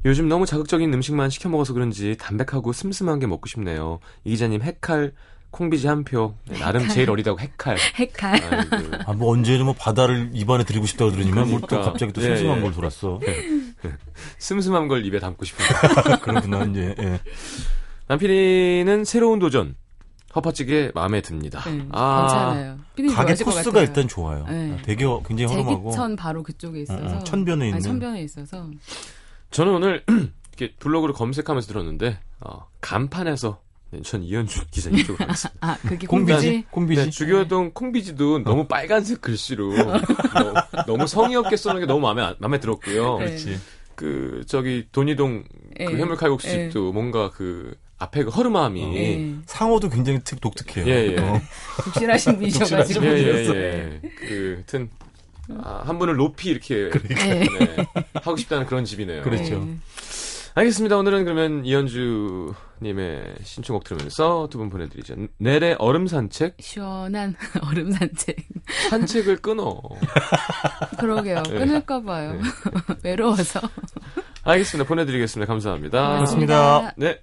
요즘 0.07 0.29
너무 0.29 0.47
자극적인 0.47 0.93
음식만 0.95 1.31
시켜 1.31 1.49
먹어서 1.49 1.73
그런지 1.75 2.17
담백하고 2.19 2.73
슴슴한 2.73 3.19
게 3.19 3.27
먹고 3.27 3.47
싶네요. 3.49 3.99
이 4.25 4.31
기자님 4.31 4.63
핵칼 4.63 5.13
콩비지 5.51 5.87
한 5.89 6.05
표. 6.05 6.35
네, 6.49 6.59
나름 6.59 6.87
제일 6.89 7.11
어리다고 7.11 7.39
핵칼. 7.41 7.77
핵칼. 7.97 8.41
아, 9.07 9.13
뭐 9.15 9.33
언제는 9.33 9.65
뭐 9.65 9.75
바다를 9.75 10.31
입안에 10.33 10.65
들이고 10.65 10.87
싶다고 10.87 11.11
뭘또 11.13 11.31
그러니까. 11.67 11.81
갑자기 11.83 12.13
또 12.13 12.21
예, 12.23 12.27
심심한 12.27 12.59
예. 12.59 12.63
걸 12.63 12.73
돌았어. 12.73 13.21
슴슴한 14.39 14.89
걸 14.89 15.05
입에 15.05 15.19
담고 15.19 15.45
싶은데. 15.45 16.19
그렇구나, 16.23 16.65
이제. 16.65 16.95
예. 16.99 17.21
남편이는 18.09 19.05
새로운 19.05 19.39
도전. 19.39 19.75
허파찌개 20.35 20.93
마음에 20.95 21.23
듭니다. 21.23 21.63
네, 21.65 21.87
아, 21.93 22.21
괜찮아요. 22.55 22.79
피디님 22.95 23.17
가게 23.17 23.35
코스가. 23.43 23.81
일단 23.81 24.07
좋아요. 24.07 24.45
네. 24.47 24.77
아, 24.79 24.83
되게 24.83 25.07
어- 25.07 25.23
굉장히 25.27 25.51
허름하고. 25.51 25.91
제기천 25.91 26.15
바로 26.17 26.43
그쪽에 26.43 26.83
있어서 26.83 27.03
어, 27.03 27.17
어, 27.17 27.25
천변에 27.25 27.63
아니, 27.63 27.69
있는. 27.71 27.81
천변에 27.81 28.21
있어서 28.23 28.69
저는 29.51 29.73
오늘 29.75 30.05
이렇게 30.59 30.75
블로그를 30.79 31.15
검색하면서 31.15 31.69
들었는데 31.69 32.19
어, 32.41 32.67
간판에서 32.81 33.61
네, 33.91 34.01
전 34.03 34.23
이현주 34.23 34.67
기자님 34.71 35.05
쪽으로 35.05 35.19
가겠습니다. 35.27 35.59
아 35.67 35.77
그게 35.83 36.07
콩비지? 36.07 36.37
콩비지 36.37 36.67
콩비지? 36.71 37.05
네, 37.05 37.11
주교동 37.11 37.71
콩비지도 37.73 38.41
너무 38.41 38.67
빨간색 38.67 39.21
글씨로 39.21 39.73
너, 39.77 40.83
너무 40.87 41.07
성의 41.07 41.37
없게 41.37 41.57
써놓은 41.57 41.81
게 41.83 41.87
너무 41.87 42.01
마음에 42.01 42.23
안- 42.23 42.35
마음에 42.39 42.59
들었고요. 42.59 43.19
네. 43.21 43.27
그렇지. 43.27 43.59
그 43.95 44.43
저기 44.47 44.87
돈이동 44.93 45.45
그 45.79 45.83
예. 45.85 45.87
해물칼국수집도 45.87 46.93
뭔가 46.93 47.31
그 47.31 47.75
앞에 47.99 48.25
그 48.25 48.31
허름함이 48.31 48.97
예. 48.97 49.35
상호도 49.47 49.89
굉장히 49.89 50.21
특, 50.23 50.39
독특해요. 50.41 50.87
예, 50.87 51.13
예. 51.15 51.19
어. 51.19 51.41
독실하신 51.85 52.37
분이셔가지고 52.37 53.07
예, 53.07 53.11
예. 53.11 53.49
예. 53.55 54.01
그, 54.19 54.53
하여튼, 54.57 54.91
아, 55.63 55.83
한 55.85 55.99
분을 55.99 56.17
높이 56.17 56.51
이렇게 56.51 56.91
네. 56.91 57.41
네, 57.59 57.87
하고 58.15 58.37
싶다는 58.37 58.67
그런 58.67 58.85
집이네요. 58.85 59.23
그렇죠. 59.23 59.59
네. 59.65 59.77
알겠습니다. 60.55 60.97
오늘은 60.97 61.25
그러면 61.25 61.65
이현주님의 61.67 63.35
신청곡 63.43 63.85
들으면서 63.85 64.49
두 64.51 64.57
분 64.59 64.71
보내드리죠. 64.71 65.15
내래 65.39 65.75
얼음 65.79 66.07
산책? 66.07 66.57
시원한 66.61 67.37
얼음 67.69 67.93
산책. 67.93 68.37
산책을 68.91 69.37
끊어. 69.39 69.79
그러게요. 70.99 71.43
네. 71.43 71.59
끊을까 71.59 72.03
봐요. 72.03 72.33
네. 72.33 72.41
외로워서. 73.05 73.61
알겠습니다. 74.45 74.89
보내드리겠습니다. 74.89 75.47
감사합니다. 75.53 76.09
고맙습니다. 76.15 76.95
네. 76.97 77.21